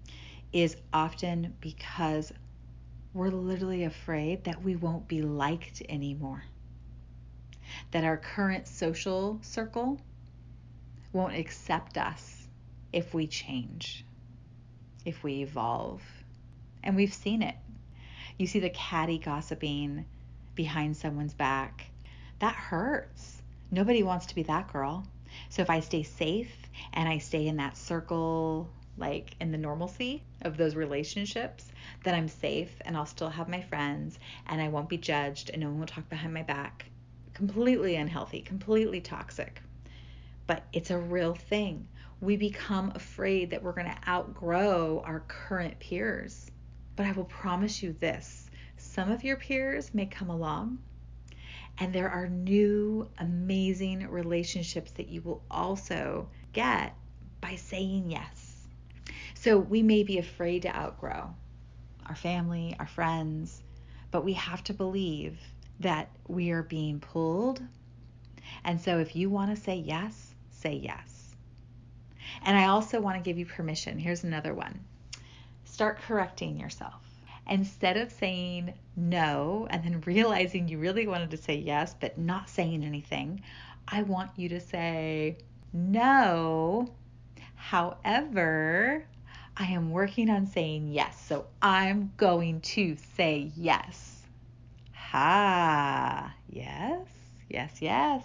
is 0.53 0.77
often 0.93 1.55
because 1.61 2.31
we're 3.13 3.29
literally 3.29 3.85
afraid 3.85 4.43
that 4.43 4.61
we 4.61 4.75
won't 4.75 5.07
be 5.07 5.23
liked 5.23 5.81
anymore. 5.89 6.43
That 7.89 8.03
our 8.03 8.17
current 8.17 8.67
social 8.67 9.39
circle 9.41 9.99
won't 11.11 11.35
accept 11.35 11.97
us 11.97 12.47
if 12.93 13.15
we 13.15 13.25
change, 13.25 14.05
if 15.05 15.23
we 15.23 15.41
evolve. 15.41 16.01
And 16.83 16.95
we've 16.95 17.13
seen 17.13 17.41
it. 17.41 17.55
You 18.37 18.47
see 18.47 18.59
the 18.59 18.69
catty 18.71 19.17
gossiping 19.17 20.05
behind 20.55 20.97
someone's 20.97 21.33
back. 21.33 21.85
That 22.39 22.55
hurts. 22.55 23.41
Nobody 23.71 24.03
wants 24.03 24.25
to 24.27 24.35
be 24.35 24.43
that 24.43 24.71
girl. 24.71 25.05
So 25.49 25.61
if 25.61 25.69
I 25.69 25.79
stay 25.79 26.03
safe 26.03 26.53
and 26.93 27.07
I 27.07 27.19
stay 27.19 27.47
in 27.47 27.57
that 27.57 27.77
circle, 27.77 28.69
like 28.97 29.35
in 29.39 29.51
the 29.51 29.57
normalcy 29.57 30.23
of 30.41 30.57
those 30.57 30.75
relationships, 30.75 31.71
then 32.03 32.15
I'm 32.15 32.27
safe 32.27 32.73
and 32.85 32.95
I'll 32.95 33.05
still 33.05 33.29
have 33.29 33.49
my 33.49 33.61
friends 33.61 34.19
and 34.47 34.61
I 34.61 34.69
won't 34.69 34.89
be 34.89 34.97
judged 34.97 35.49
and 35.49 35.61
no 35.61 35.67
one 35.67 35.79
will 35.79 35.87
talk 35.87 36.09
behind 36.09 36.33
my 36.33 36.43
back. 36.43 36.85
Completely 37.33 37.95
unhealthy, 37.95 38.41
completely 38.41 39.01
toxic. 39.01 39.61
But 40.47 40.63
it's 40.71 40.91
a 40.91 40.97
real 40.97 41.33
thing. 41.33 41.87
We 42.21 42.37
become 42.37 42.91
afraid 42.95 43.49
that 43.51 43.61
we're 43.61 43.73
going 43.73 43.91
to 43.91 44.09
outgrow 44.09 45.01
our 45.05 45.21
current 45.27 45.79
peers. 45.79 46.49
But 46.95 47.05
I 47.05 47.11
will 47.11 47.25
promise 47.25 47.83
you 47.83 47.93
this 47.99 48.49
some 48.77 49.11
of 49.11 49.23
your 49.23 49.37
peers 49.37 49.93
may 49.93 50.05
come 50.05 50.29
along, 50.29 50.79
and 51.77 51.93
there 51.93 52.09
are 52.09 52.27
new, 52.27 53.09
amazing 53.17 54.07
relationships 54.07 54.91
that 54.91 55.09
you 55.09 55.21
will 55.21 55.43
also 55.49 56.29
get 56.53 56.95
by 57.41 57.55
saying 57.55 58.09
yes. 58.09 58.67
So 59.33 59.57
we 59.57 59.83
may 59.83 60.03
be 60.03 60.17
afraid 60.17 60.63
to 60.63 60.75
outgrow 60.75 61.33
our 62.07 62.15
family, 62.15 62.75
our 62.79 62.87
friends, 62.87 63.61
but 64.11 64.23
we 64.23 64.33
have 64.33 64.63
to 64.65 64.73
believe 64.73 65.39
that 65.79 66.09
we 66.27 66.51
are 66.51 66.63
being 66.63 66.99
pulled. 66.99 67.61
And 68.63 68.79
so 68.79 68.99
if 68.99 69.15
you 69.15 69.29
want 69.29 69.55
to 69.55 69.61
say 69.61 69.75
yes, 69.75 70.33
say 70.51 70.73
yes. 70.73 71.14
And 72.43 72.57
I 72.57 72.67
also 72.67 72.99
want 72.99 73.17
to 73.17 73.23
give 73.23 73.37
you 73.37 73.45
permission. 73.45 73.99
Here's 73.99 74.23
another 74.23 74.53
one 74.53 74.79
start 75.65 75.99
correcting 76.01 76.57
yourself. 76.57 77.01
Instead 77.49 77.97
of 77.97 78.11
saying 78.11 78.73
no 78.95 79.67
and 79.69 79.83
then 79.83 80.01
realizing 80.05 80.67
you 80.67 80.77
really 80.79 81.07
wanted 81.07 81.31
to 81.31 81.37
say 81.37 81.55
yes 81.55 81.95
but 81.99 82.17
not 82.17 82.49
saying 82.49 82.83
anything, 82.83 83.41
I 83.87 84.03
want 84.03 84.31
you 84.35 84.49
to 84.49 84.59
say 84.59 85.37
no. 85.73 86.89
However, 87.55 89.05
I 89.57 89.65
am 89.65 89.91
working 89.91 90.29
on 90.29 90.47
saying 90.47 90.89
yes. 90.89 91.21
So 91.25 91.45
I'm 91.61 92.11
going 92.17 92.61
to 92.61 92.95
say 93.15 93.51
yes. 93.55 94.21
Ha. 94.93 96.33
Yes. 96.49 97.07
Yes, 97.49 97.81
yes. 97.81 98.23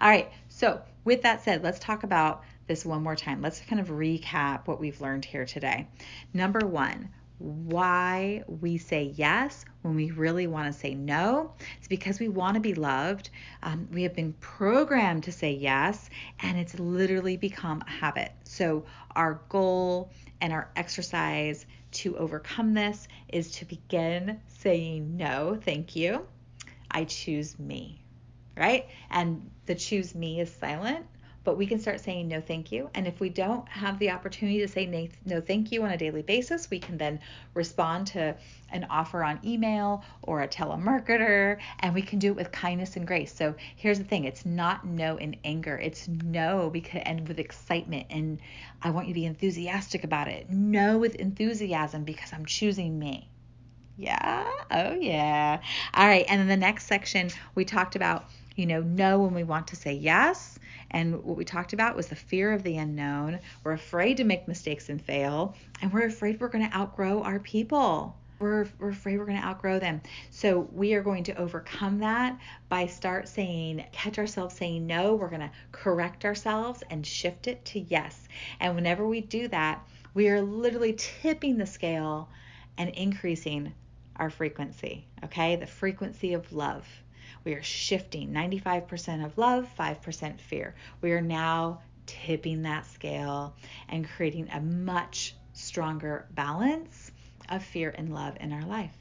All 0.00 0.08
right. 0.08 0.30
So, 0.48 0.80
with 1.04 1.22
that 1.22 1.42
said, 1.42 1.62
let's 1.62 1.78
talk 1.78 2.02
about 2.02 2.44
this 2.66 2.84
one 2.84 3.02
more 3.02 3.16
time. 3.16 3.42
Let's 3.42 3.60
kind 3.60 3.80
of 3.80 3.88
recap 3.88 4.66
what 4.66 4.80
we've 4.80 5.00
learned 5.00 5.24
here 5.24 5.44
today. 5.44 5.86
Number 6.32 6.66
one, 6.66 7.10
why 7.38 8.42
we 8.46 8.78
say 8.78 9.12
yes 9.16 9.64
when 9.82 9.94
we 9.94 10.10
really 10.12 10.46
want 10.46 10.72
to 10.72 10.78
say 10.78 10.94
no. 10.94 11.52
It's 11.78 11.88
because 11.88 12.20
we 12.20 12.28
want 12.28 12.54
to 12.54 12.60
be 12.60 12.74
loved. 12.74 13.30
Um, 13.62 13.88
we 13.92 14.04
have 14.04 14.14
been 14.14 14.32
programmed 14.34 15.24
to 15.24 15.32
say 15.32 15.52
yes, 15.52 16.08
and 16.40 16.58
it's 16.58 16.78
literally 16.78 17.36
become 17.36 17.82
a 17.86 17.90
habit. 17.90 18.32
So, 18.44 18.84
our 19.16 19.40
goal 19.48 20.10
and 20.40 20.52
our 20.52 20.70
exercise 20.76 21.66
to 21.92 22.16
overcome 22.16 22.74
this 22.74 23.08
is 23.28 23.50
to 23.52 23.64
begin 23.64 24.40
saying 24.48 25.16
no, 25.16 25.58
thank 25.60 25.94
you. 25.94 26.26
I 26.90 27.04
choose 27.04 27.58
me, 27.58 28.02
right? 28.56 28.86
And 29.10 29.50
the 29.66 29.74
choose 29.74 30.14
me 30.14 30.40
is 30.40 30.52
silent 30.52 31.06
but 31.44 31.58
we 31.58 31.66
can 31.66 31.78
start 31.78 32.00
saying 32.00 32.26
no 32.26 32.40
thank 32.40 32.72
you. 32.72 32.90
And 32.94 33.06
if 33.06 33.20
we 33.20 33.28
don't 33.28 33.68
have 33.68 33.98
the 33.98 34.10
opportunity 34.10 34.58
to 34.60 34.68
say 34.68 35.10
no 35.24 35.40
thank 35.40 35.70
you 35.70 35.82
on 35.84 35.90
a 35.90 35.96
daily 35.96 36.22
basis, 36.22 36.70
we 36.70 36.78
can 36.78 36.96
then 36.96 37.20
respond 37.52 38.06
to 38.08 38.34
an 38.72 38.86
offer 38.90 39.22
on 39.22 39.38
email 39.44 40.02
or 40.22 40.42
a 40.42 40.48
telemarketer, 40.48 41.58
and 41.80 41.94
we 41.94 42.02
can 42.02 42.18
do 42.18 42.28
it 42.28 42.36
with 42.36 42.50
kindness 42.50 42.96
and 42.96 43.06
grace. 43.06 43.32
So 43.32 43.54
here's 43.76 43.98
the 43.98 44.04
thing 44.04 44.24
it's 44.24 44.46
not 44.46 44.86
no 44.86 45.16
in 45.16 45.36
anger, 45.44 45.76
it's 45.76 46.08
no 46.08 46.70
because 46.70 47.02
and 47.04 47.28
with 47.28 47.38
excitement. 47.38 48.06
And 48.10 48.40
I 48.82 48.90
want 48.90 49.06
you 49.06 49.14
to 49.14 49.20
be 49.20 49.26
enthusiastic 49.26 50.04
about 50.04 50.28
it. 50.28 50.48
No 50.50 50.98
with 50.98 51.14
enthusiasm 51.16 52.04
because 52.04 52.32
I'm 52.32 52.46
choosing 52.46 52.98
me. 52.98 53.28
Yeah. 53.96 54.50
Oh, 54.72 54.94
yeah. 54.94 55.60
All 55.92 56.06
right. 56.06 56.24
And 56.28 56.40
then 56.40 56.48
the 56.48 56.56
next 56.56 56.86
section, 56.86 57.30
we 57.54 57.64
talked 57.64 57.94
about, 57.94 58.24
you 58.56 58.66
know, 58.66 58.80
no 58.80 59.20
when 59.20 59.34
we 59.34 59.44
want 59.44 59.68
to 59.68 59.76
say 59.76 59.92
yes 59.92 60.58
and 60.90 61.22
what 61.24 61.36
we 61.36 61.44
talked 61.44 61.72
about 61.72 61.96
was 61.96 62.08
the 62.08 62.16
fear 62.16 62.52
of 62.52 62.62
the 62.62 62.76
unknown. 62.76 63.40
We're 63.62 63.72
afraid 63.72 64.16
to 64.18 64.24
make 64.24 64.48
mistakes 64.48 64.88
and 64.88 65.00
fail, 65.00 65.54
and 65.82 65.92
we're 65.92 66.06
afraid 66.06 66.40
we're 66.40 66.48
going 66.48 66.68
to 66.68 66.76
outgrow 66.76 67.22
our 67.22 67.38
people. 67.38 68.16
We're, 68.40 68.66
we're 68.78 68.90
afraid 68.90 69.18
we're 69.18 69.26
going 69.26 69.40
to 69.40 69.46
outgrow 69.46 69.78
them. 69.78 70.02
So 70.30 70.68
we 70.72 70.94
are 70.94 71.02
going 71.02 71.24
to 71.24 71.36
overcome 71.36 72.00
that 72.00 72.38
by 72.68 72.86
start 72.86 73.28
saying, 73.28 73.84
catch 73.92 74.18
ourselves 74.18 74.56
saying 74.56 74.86
no. 74.86 75.14
We're 75.14 75.28
going 75.28 75.40
to 75.40 75.50
correct 75.72 76.24
ourselves 76.24 76.82
and 76.90 77.06
shift 77.06 77.46
it 77.46 77.64
to 77.66 77.80
yes. 77.80 78.28
And 78.60 78.74
whenever 78.74 79.06
we 79.06 79.20
do 79.20 79.48
that, 79.48 79.86
we 80.14 80.28
are 80.28 80.42
literally 80.42 80.94
tipping 80.96 81.58
the 81.58 81.66
scale 81.66 82.28
and 82.76 82.90
increasing 82.90 83.72
our 84.16 84.30
frequency, 84.30 85.06
okay? 85.24 85.56
The 85.56 85.66
frequency 85.66 86.34
of 86.34 86.52
love. 86.52 86.86
We 87.44 87.52
are 87.52 87.62
shifting 87.62 88.30
95% 88.30 89.24
of 89.24 89.36
love, 89.36 89.68
5% 89.78 90.40
fear. 90.40 90.74
We 91.02 91.12
are 91.12 91.20
now 91.20 91.82
tipping 92.06 92.62
that 92.62 92.86
scale 92.86 93.54
and 93.88 94.08
creating 94.08 94.48
a 94.50 94.60
much 94.60 95.34
stronger 95.52 96.26
balance 96.30 97.12
of 97.48 97.62
fear 97.62 97.94
and 97.96 98.14
love 98.14 98.36
in 98.40 98.52
our 98.52 98.64
life. 98.64 98.96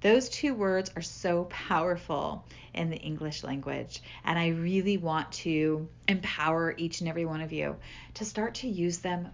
Those 0.00 0.28
two 0.28 0.54
words 0.54 0.90
are 0.94 1.02
so 1.02 1.44
powerful 1.44 2.44
in 2.74 2.90
the 2.90 2.96
English 2.96 3.42
language. 3.42 4.00
And 4.24 4.38
I 4.38 4.48
really 4.48 4.96
want 4.96 5.30
to 5.32 5.88
empower 6.08 6.74
each 6.76 7.00
and 7.00 7.08
every 7.08 7.24
one 7.24 7.40
of 7.40 7.52
you 7.52 7.76
to 8.14 8.24
start 8.24 8.54
to 8.56 8.68
use 8.68 8.98
them 8.98 9.28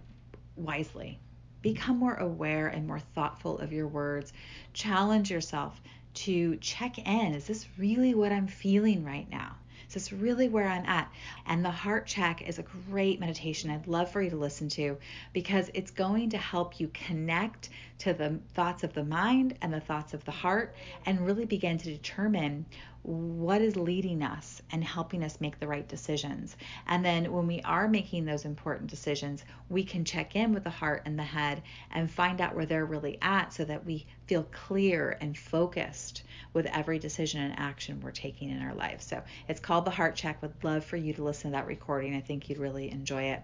wisely. 0.55 1.19
Become 1.61 1.97
more 1.97 2.15
aware 2.15 2.67
and 2.67 2.87
more 2.87 2.99
thoughtful 2.99 3.59
of 3.59 3.73
your 3.73 3.87
words. 3.87 4.33
Challenge 4.73 5.29
yourself 5.29 5.79
to 6.25 6.57
check 6.57 6.97
in. 6.99 7.33
Is 7.33 7.47
this 7.47 7.65
really 7.77 8.13
what 8.13 8.31
I'm 8.31 8.47
feeling 8.47 9.03
right 9.03 9.29
now? 9.29 9.55
Is 9.87 9.95
this 9.95 10.13
really 10.13 10.49
where 10.49 10.67
I'm 10.67 10.85
at? 10.85 11.11
And 11.47 11.65
the 11.65 11.71
heart 11.71 12.05
check 12.05 12.47
is 12.47 12.59
a 12.59 12.63
great 12.63 13.19
meditation 13.19 13.71
I'd 13.71 13.87
love 13.87 14.11
for 14.11 14.21
you 14.21 14.29
to 14.29 14.35
listen 14.35 14.69
to 14.69 14.97
because 15.33 15.71
it's 15.73 15.89
going 15.89 16.29
to 16.29 16.37
help 16.37 16.79
you 16.79 16.89
connect 16.89 17.69
to 17.99 18.13
the 18.13 18.39
thoughts 18.53 18.83
of 18.83 18.93
the 18.93 19.03
mind 19.03 19.57
and 19.61 19.73
the 19.73 19.79
thoughts 19.79 20.13
of 20.13 20.23
the 20.25 20.31
heart 20.31 20.75
and 21.07 21.25
really 21.25 21.45
begin 21.45 21.79
to 21.79 21.91
determine 21.91 22.65
what 23.09 23.59
is 23.59 23.75
leading 23.75 24.21
us 24.21 24.61
and 24.71 24.83
helping 24.83 25.23
us 25.23 25.41
make 25.41 25.59
the 25.59 25.67
right 25.67 25.87
decisions. 25.87 26.55
And 26.85 27.03
then 27.03 27.31
when 27.31 27.47
we 27.47 27.59
are 27.61 27.87
making 27.87 28.25
those 28.25 28.45
important 28.45 28.87
decisions, 28.87 29.43
we 29.67 29.83
can 29.83 30.05
check 30.05 30.35
in 30.35 30.53
with 30.53 30.63
the 30.63 30.69
heart 30.69 31.01
and 31.05 31.17
the 31.17 31.23
head 31.23 31.63
and 31.89 32.09
find 32.09 32.39
out 32.39 32.55
where 32.55 32.67
they're 32.67 32.85
really 32.85 33.17
at 33.23 33.51
so 33.51 33.65
that 33.65 33.83
we 33.83 34.05
feel 34.27 34.43
clear 34.51 35.17
and 35.21 35.35
focused 35.35 36.21
with 36.53 36.67
every 36.67 36.99
decision 36.99 37.41
and 37.41 37.57
action 37.57 37.99
we're 37.99 38.11
taking 38.11 38.51
in 38.51 38.61
our 38.61 38.75
life. 38.75 39.01
So 39.01 39.23
it's 39.47 39.59
called 39.59 39.85
the 39.85 39.91
Heart 39.91 40.15
Check. 40.15 40.39
Would 40.43 40.63
love 40.63 40.85
for 40.85 40.97
you 40.97 41.13
to 41.13 41.23
listen 41.23 41.51
to 41.51 41.57
that 41.57 41.65
recording. 41.65 42.15
I 42.15 42.21
think 42.21 42.47
you'd 42.47 42.59
really 42.59 42.91
enjoy 42.91 43.23
it. 43.23 43.41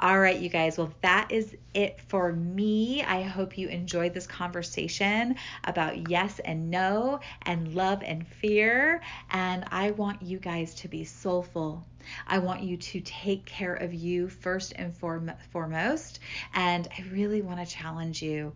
All 0.00 0.18
right, 0.18 0.38
you 0.38 0.48
guys. 0.48 0.76
Well, 0.76 0.92
that 1.02 1.30
is 1.30 1.56
it 1.72 2.00
for 2.08 2.32
me. 2.32 3.04
I 3.04 3.22
hope 3.22 3.56
you 3.56 3.68
enjoyed 3.68 4.12
this 4.12 4.26
conversation 4.26 5.36
about 5.64 6.10
yes 6.10 6.40
and 6.40 6.68
no 6.68 7.20
and 7.42 7.74
love 7.74 8.02
and 8.04 8.26
fear. 8.26 8.87
And 9.30 9.64
I 9.70 9.90
want 9.92 10.22
you 10.22 10.38
guys 10.38 10.74
to 10.76 10.88
be 10.88 11.04
soulful. 11.04 11.84
I 12.26 12.38
want 12.38 12.62
you 12.62 12.76
to 12.76 13.00
take 13.00 13.44
care 13.44 13.74
of 13.74 13.92
you 13.92 14.28
first 14.28 14.72
and 14.76 14.94
foremost. 14.96 16.20
And 16.54 16.88
I 16.96 17.02
really 17.12 17.42
want 17.42 17.58
to 17.60 17.66
challenge 17.66 18.22
you 18.22 18.52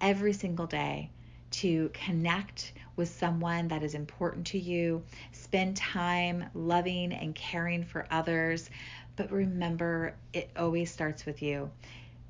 every 0.00 0.32
single 0.32 0.66
day 0.66 1.10
to 1.50 1.90
connect 1.94 2.72
with 2.96 3.08
someone 3.08 3.68
that 3.68 3.82
is 3.82 3.94
important 3.94 4.46
to 4.48 4.58
you, 4.58 5.02
spend 5.32 5.76
time 5.76 6.44
loving 6.54 7.12
and 7.12 7.34
caring 7.34 7.84
for 7.84 8.06
others. 8.10 8.70
But 9.16 9.30
remember, 9.30 10.14
it 10.32 10.50
always 10.56 10.90
starts 10.90 11.24
with 11.26 11.42
you. 11.42 11.70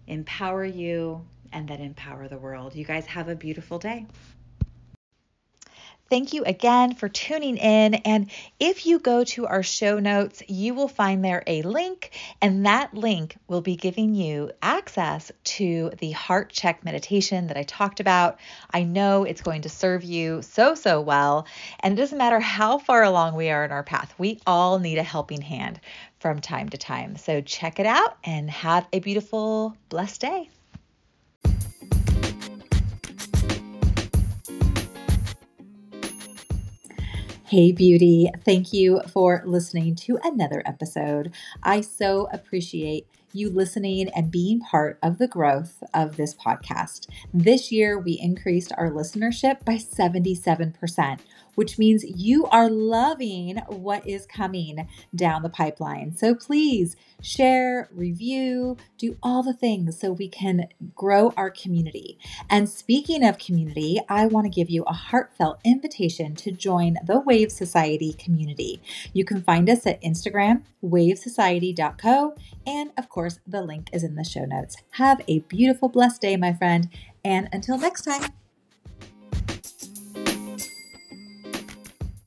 Empower 0.07 0.65
you 0.65 1.25
and 1.53 1.67
then 1.69 1.81
empower 1.81 2.29
the 2.29 2.39
world. 2.39 2.75
You 2.75 2.85
guys 2.85 3.07
have 3.07 3.29
a 3.29 3.35
beautiful 3.35 3.79
day. 3.79 4.07
Thank 6.11 6.35
you 6.35 6.45
again 6.45 6.95
for 6.95 7.09
tuning 7.09 7.57
in. 7.57 7.95
And 7.95 8.31
if 8.61 8.85
you 8.85 8.99
go 8.99 9.25
to 9.25 9.47
our 9.47 9.63
show 9.63 9.99
notes, 9.99 10.43
you 10.49 10.75
will 10.75 10.89
find 10.89 11.25
there 11.25 11.43
a 11.47 11.63
link, 11.63 12.11
and 12.43 12.67
that 12.67 12.93
link 12.93 13.37
will 13.49 13.63
be 13.63 13.77
giving 13.77 14.15
you 14.15 14.51
access 14.63 15.33
to 15.45 15.91
the 15.99 16.11
heart 16.11 16.51
check 16.51 16.85
meditation 16.85 17.47
that 17.47 17.57
I 17.57 17.63
talked 17.63 18.01
about. 18.01 18.39
I 18.71 18.85
know 18.85 19.25
it's 19.25 19.41
going 19.41 19.63
to 19.63 19.71
serve 19.71 20.05
you 20.05 20.43
so, 20.43 20.75
so 20.75 21.01
well. 21.01 21.47
And 21.81 21.95
it 21.95 22.01
doesn't 22.01 22.19
matter 22.19 22.39
how 22.39 22.79
far 22.79 23.03
along 23.03 23.35
we 23.35 23.49
are 23.49 23.65
in 23.65 23.73
our 23.73 23.83
path, 23.83 24.15
we 24.19 24.41
all 24.47 24.79
need 24.79 24.99
a 24.99 25.03
helping 25.03 25.41
hand 25.41 25.81
from 26.21 26.41
time 26.41 26.69
to 26.69 26.79
time. 26.79 27.17
So 27.17 27.41
check 27.41 27.81
it 27.81 27.87
out 27.87 28.19
and 28.25 28.51
have 28.51 28.87
a 28.93 29.01
beautiful, 29.01 29.75
blessed 29.89 30.21
day. 30.21 30.51
Hey, 37.55 37.71
beauty. 37.71 38.29
Thank 38.45 38.73
you 38.73 39.01
for 39.07 39.41
listening 39.47 39.95
to 39.95 40.19
another 40.25 40.61
episode. 40.67 41.33
I 41.63 41.83
so 41.83 42.29
appreciate 42.33 43.07
you 43.33 43.49
listening 43.49 44.09
and 44.09 44.29
being 44.29 44.59
part 44.59 44.99
of 45.05 45.19
the 45.19 45.29
growth 45.29 45.81
of 45.95 46.17
this 46.17 46.35
podcast. 46.35 47.07
This 47.33 47.71
year, 47.71 47.97
we 47.97 48.19
increased 48.21 48.73
our 48.77 48.91
listenership 48.91 49.65
by 49.65 49.75
77%, 49.75 51.21
which 51.55 51.79
means 51.79 52.05
you 52.05 52.47
are 52.47 52.71
loving 52.71 53.59
what 53.69 54.07
is 54.07 54.27
coming 54.27 54.89
down 55.15 55.43
the 55.43 55.49
pipeline. 55.49 56.17
So 56.17 56.35
please 56.35 56.97
share, 57.23 57.89
review, 57.93 58.77
do 58.99 59.17
all 59.23 59.43
the 59.43 59.55
things 59.55 59.99
so 59.99 60.13
we 60.13 60.29
can 60.29 60.69
grow 60.95 61.33
our 61.37 61.51
community. 61.51 62.19
And 62.51 62.69
speaking 62.69 63.25
of 63.25 63.39
community, 63.39 64.01
I 64.09 64.27
want 64.27 64.45
to 64.45 64.51
give 64.51 64.71
you 64.71 64.85
a 64.85 64.93
heartfelt 64.93 65.61
invitation 65.65 66.35
to 66.37 66.53
join 66.53 66.97
the 67.05 67.21
Wave 67.21 67.51
Society 67.51 68.13
community. 68.13 68.81
You 69.13 69.25
can 69.25 69.43
find 69.43 69.69
us 69.71 69.87
at 69.87 70.03
Instagram, 70.03 70.63
wavesociety.co, 70.83 72.35
and 72.67 72.91
of 72.97 73.09
course, 73.09 73.41
the 73.47 73.63
link 73.63 73.91
is 73.93 74.05
in 74.05 74.15
the 74.15 74.25
show 74.25 74.45
notes. 74.45 74.77
Have 74.93 75.23
a 75.29 75.41
beautiful, 75.41 75.89
blessed 75.89 76.21
day, 76.21 76.37
my 76.37 76.53
friend, 76.53 76.89
and 77.25 77.49
until 77.53 77.79
next 77.79 78.03
time. 78.03 78.44